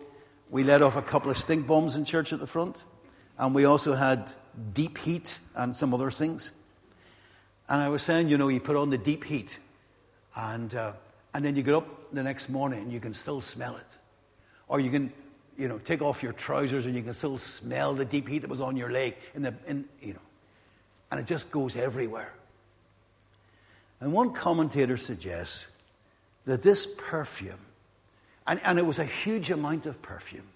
we 0.50 0.64
let 0.64 0.82
off 0.82 0.96
a 0.96 1.02
couple 1.02 1.30
of 1.30 1.36
stink 1.36 1.66
bombs 1.66 1.96
in 1.96 2.04
church 2.04 2.32
at 2.32 2.40
the 2.40 2.46
front? 2.46 2.84
And 3.38 3.54
we 3.54 3.64
also 3.64 3.94
had 3.94 4.32
deep 4.72 4.98
heat 4.98 5.38
and 5.54 5.74
some 5.74 5.92
other 5.92 6.10
things. 6.10 6.52
And 7.68 7.80
I 7.80 7.88
was 7.88 8.02
saying, 8.02 8.28
you 8.28 8.38
know, 8.38 8.48
you 8.48 8.60
put 8.60 8.76
on 8.76 8.90
the 8.90 8.98
deep 8.98 9.24
heat, 9.24 9.58
and, 10.36 10.74
uh, 10.74 10.92
and 11.32 11.44
then 11.44 11.56
you 11.56 11.62
get 11.62 11.74
up 11.74 12.12
the 12.12 12.22
next 12.22 12.48
morning 12.48 12.80
and 12.80 12.92
you 12.92 13.00
can 13.00 13.14
still 13.14 13.40
smell 13.40 13.76
it. 13.76 13.98
Or 14.68 14.80
you 14.80 14.90
can 14.90 15.12
you 15.56 15.68
know, 15.68 15.78
take 15.78 16.02
off 16.02 16.22
your 16.22 16.32
trousers 16.32 16.86
and 16.86 16.94
you 16.94 17.02
can 17.02 17.14
still 17.14 17.38
smell 17.38 17.94
the 17.94 18.04
deep 18.04 18.28
heat 18.28 18.40
that 18.40 18.50
was 18.50 18.60
on 18.60 18.76
your 18.76 18.90
leg. 18.90 19.16
In 19.34 19.42
the, 19.42 19.54
in, 19.66 19.84
you 20.00 20.14
know, 20.14 20.20
and 21.10 21.20
it 21.20 21.26
just 21.26 21.50
goes 21.50 21.76
everywhere. 21.76 22.34
And 24.00 24.12
one 24.12 24.32
commentator 24.32 24.96
suggests 24.96 25.68
that 26.44 26.62
this 26.62 26.86
perfume, 26.86 27.58
and, 28.46 28.60
and 28.64 28.78
it 28.78 28.86
was 28.86 28.98
a 28.98 29.04
huge 29.04 29.50
amount 29.50 29.86
of 29.86 30.02
perfume, 30.02 30.48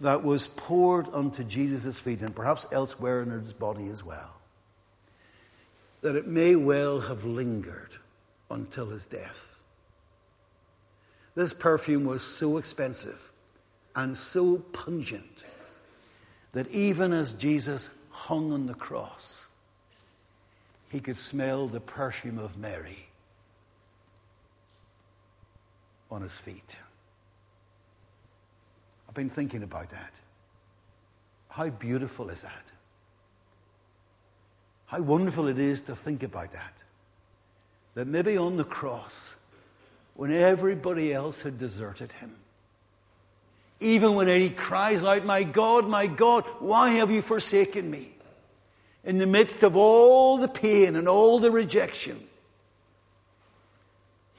that 0.00 0.24
was 0.24 0.48
poured 0.48 1.08
onto 1.10 1.44
Jesus' 1.44 2.00
feet 2.00 2.22
and 2.22 2.34
perhaps 2.34 2.66
elsewhere 2.72 3.22
in 3.22 3.30
his 3.30 3.52
body 3.52 3.88
as 3.88 4.02
well, 4.02 4.40
that 6.00 6.16
it 6.16 6.26
may 6.26 6.56
well 6.56 7.00
have 7.00 7.24
lingered 7.24 7.96
until 8.50 8.86
his 8.86 9.06
death. 9.06 9.62
This 11.34 11.52
perfume 11.52 12.04
was 12.04 12.22
so 12.22 12.58
expensive 12.58 13.32
and 13.96 14.16
so 14.16 14.58
pungent 14.72 15.44
that 16.52 16.70
even 16.70 17.12
as 17.12 17.32
Jesus 17.32 17.90
hung 18.10 18.52
on 18.52 18.66
the 18.66 18.74
cross, 18.74 19.43
he 20.94 21.00
could 21.00 21.18
smell 21.18 21.66
the 21.66 21.80
perfume 21.80 22.38
of 22.38 22.56
Mary 22.56 23.08
on 26.08 26.22
his 26.22 26.34
feet. 26.34 26.76
I've 29.08 29.14
been 29.14 29.28
thinking 29.28 29.64
about 29.64 29.90
that. 29.90 30.12
How 31.48 31.68
beautiful 31.68 32.28
is 32.30 32.42
that? 32.42 32.70
How 34.86 35.00
wonderful 35.00 35.48
it 35.48 35.58
is 35.58 35.82
to 35.82 35.96
think 35.96 36.22
about 36.22 36.52
that. 36.52 36.74
That 37.94 38.06
maybe 38.06 38.36
on 38.36 38.56
the 38.56 38.62
cross, 38.62 39.34
when 40.14 40.30
everybody 40.30 41.12
else 41.12 41.42
had 41.42 41.58
deserted 41.58 42.12
him, 42.12 42.36
even 43.80 44.14
when 44.14 44.28
he 44.28 44.48
cries 44.48 45.02
out, 45.02 45.24
My 45.24 45.42
God, 45.42 45.88
my 45.88 46.06
God, 46.06 46.44
why 46.60 46.90
have 46.90 47.10
you 47.10 47.20
forsaken 47.20 47.90
me? 47.90 48.13
In 49.04 49.18
the 49.18 49.26
midst 49.26 49.62
of 49.62 49.76
all 49.76 50.38
the 50.38 50.48
pain 50.48 50.96
and 50.96 51.08
all 51.08 51.38
the 51.38 51.50
rejection, 51.50 52.26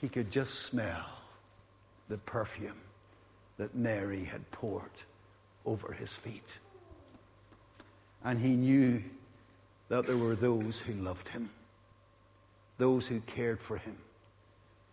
he 0.01 0.09
could 0.09 0.31
just 0.31 0.55
smell 0.55 1.05
the 2.09 2.17
perfume 2.17 2.81
that 3.57 3.75
Mary 3.75 4.23
had 4.23 4.49
poured 4.51 4.91
over 5.65 5.93
his 5.93 6.13
feet. 6.13 6.59
And 8.23 8.39
he 8.39 8.55
knew 8.55 9.03
that 9.89 10.07
there 10.07 10.17
were 10.17 10.35
those 10.35 10.79
who 10.79 10.93
loved 10.93 11.29
him, 11.29 11.51
those 12.77 13.07
who 13.07 13.19
cared 13.21 13.61
for 13.61 13.77
him, 13.77 13.97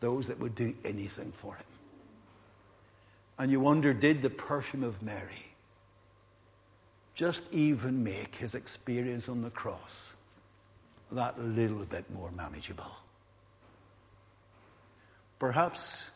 those 0.01 0.27
that 0.27 0.39
would 0.39 0.55
do 0.55 0.75
anything 0.85 1.33
for 1.33 1.55
him. 1.55 1.65
And 3.39 3.51
you 3.51 3.61
wonder, 3.61 3.95
did 3.95 4.21
the 4.21 4.31
perfume 4.31 4.85
of 4.85 5.03
Mary 5.03 5.52
just 7.15 7.53
even 7.53 8.03
make 8.03 8.37
his 8.37 8.55
experience 8.55 9.29
on 9.29 9.43
the 9.43 9.51
cross 9.51 10.15
that 11.11 11.39
little 11.41 11.85
bit 11.85 12.11
more 12.13 12.31
manageable? 12.31 12.91
Perhaps 15.39 16.11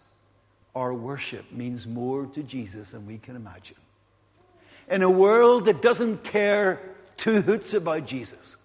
our 0.75 0.95
worship 0.95 1.51
means 1.53 1.87
more 1.87 2.27
to 2.27 2.43
Jesus 2.43 2.93
than 2.93 3.07
we 3.07 3.19
can 3.19 3.37
imagine. 3.37 3.77
In 4.89 5.03
a 5.03 5.11
world 5.11 5.65
that 5.65 5.83
doesn't 5.83 6.23
care 6.23 6.81
two 7.17 7.43
hoots 7.43 7.75
about 7.75 8.07
Jesus, 8.07 8.57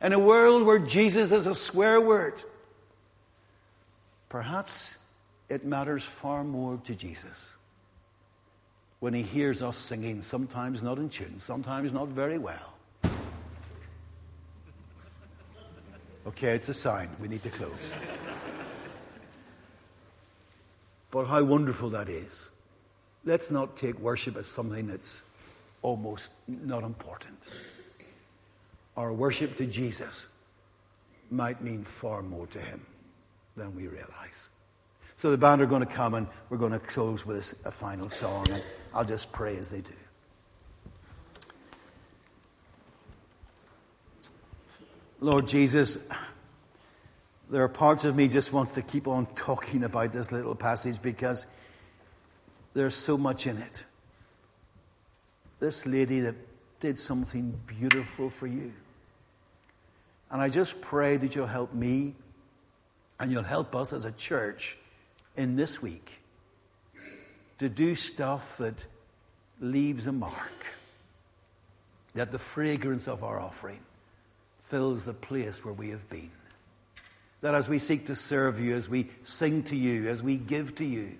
in 0.00 0.12
a 0.12 0.18
world 0.18 0.64
where 0.64 0.78
Jesus 0.78 1.30
is 1.30 1.46
a 1.46 1.54
swear 1.54 2.00
word, 2.00 2.42
perhaps 4.28 4.96
it 5.48 5.64
matters 5.64 6.02
far 6.02 6.42
more 6.42 6.80
to 6.84 6.94
Jesus 6.94 7.52
when 9.02 9.12
he 9.12 9.22
hears 9.22 9.62
us 9.62 9.76
singing, 9.76 10.22
sometimes 10.22 10.80
not 10.80 10.96
in 10.96 11.08
tune, 11.08 11.34
sometimes 11.40 11.92
not 11.92 12.06
very 12.06 12.38
well. 12.38 12.74
Okay, 16.24 16.50
it's 16.50 16.68
a 16.68 16.74
sign. 16.74 17.08
We 17.18 17.26
need 17.26 17.42
to 17.42 17.50
close. 17.50 17.92
but 21.10 21.26
how 21.26 21.42
wonderful 21.42 21.90
that 21.90 22.08
is. 22.08 22.50
Let's 23.24 23.50
not 23.50 23.76
take 23.76 23.98
worship 23.98 24.36
as 24.36 24.46
something 24.46 24.86
that's 24.86 25.22
almost 25.82 26.30
not 26.46 26.84
important. 26.84 27.40
Our 28.96 29.12
worship 29.12 29.56
to 29.56 29.66
Jesus 29.66 30.28
might 31.28 31.60
mean 31.60 31.82
far 31.82 32.22
more 32.22 32.46
to 32.46 32.60
him 32.60 32.86
than 33.56 33.74
we 33.74 33.88
realize. 33.88 34.46
So 35.16 35.32
the 35.32 35.38
band 35.38 35.60
are 35.60 35.66
going 35.66 35.84
to 35.84 35.92
come 35.92 36.14
and 36.14 36.28
we're 36.50 36.56
going 36.56 36.70
to 36.70 36.78
close 36.78 37.26
with 37.26 37.60
a 37.64 37.72
final 37.72 38.08
song. 38.08 38.46
I'll 38.94 39.04
just 39.04 39.32
pray 39.32 39.56
as 39.56 39.70
they 39.70 39.80
do. 39.80 39.92
Lord 45.20 45.46
Jesus, 45.46 45.98
there 47.48 47.62
are 47.62 47.68
parts 47.68 48.04
of 48.04 48.16
me 48.16 48.28
just 48.28 48.52
wants 48.52 48.72
to 48.74 48.82
keep 48.82 49.06
on 49.06 49.26
talking 49.34 49.84
about 49.84 50.12
this 50.12 50.32
little 50.32 50.54
passage 50.54 51.00
because 51.00 51.46
there's 52.74 52.94
so 52.94 53.16
much 53.16 53.46
in 53.46 53.58
it. 53.58 53.84
This 55.60 55.86
lady 55.86 56.20
that 56.20 56.34
did 56.80 56.98
something 56.98 57.58
beautiful 57.66 58.28
for 58.28 58.48
you. 58.48 58.72
And 60.30 60.42
I 60.42 60.48
just 60.48 60.80
pray 60.80 61.16
that 61.18 61.36
you'll 61.36 61.46
help 61.46 61.72
me 61.72 62.14
and 63.20 63.30
you'll 63.30 63.44
help 63.44 63.76
us 63.76 63.92
as 63.92 64.04
a 64.04 64.12
church 64.12 64.76
in 65.36 65.54
this 65.54 65.80
week 65.80 66.21
to 67.62 67.68
do 67.68 67.94
stuff 67.94 68.58
that 68.58 68.86
leaves 69.60 70.06
a 70.06 70.12
mark. 70.12 70.66
That 72.14 72.30
the 72.30 72.38
fragrance 72.38 73.08
of 73.08 73.24
our 73.24 73.40
offering 73.40 73.80
fills 74.60 75.04
the 75.04 75.14
place 75.14 75.64
where 75.64 75.72
we 75.72 75.90
have 75.90 76.08
been. 76.10 76.30
That 77.40 77.54
as 77.54 77.68
we 77.68 77.78
seek 77.78 78.06
to 78.06 78.14
serve 78.14 78.60
you, 78.60 78.76
as 78.76 78.88
we 78.88 79.08
sing 79.22 79.62
to 79.64 79.76
you, 79.76 80.08
as 80.08 80.22
we 80.22 80.36
give 80.36 80.74
to 80.76 80.84
you, 80.84 81.18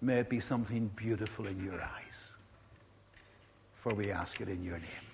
may 0.00 0.18
it 0.18 0.28
be 0.28 0.40
something 0.40 0.90
beautiful 0.96 1.46
in 1.46 1.62
your 1.64 1.80
eyes. 1.80 2.32
For 3.72 3.94
we 3.94 4.10
ask 4.10 4.40
it 4.40 4.48
in 4.48 4.64
your 4.64 4.78
name. 4.78 5.13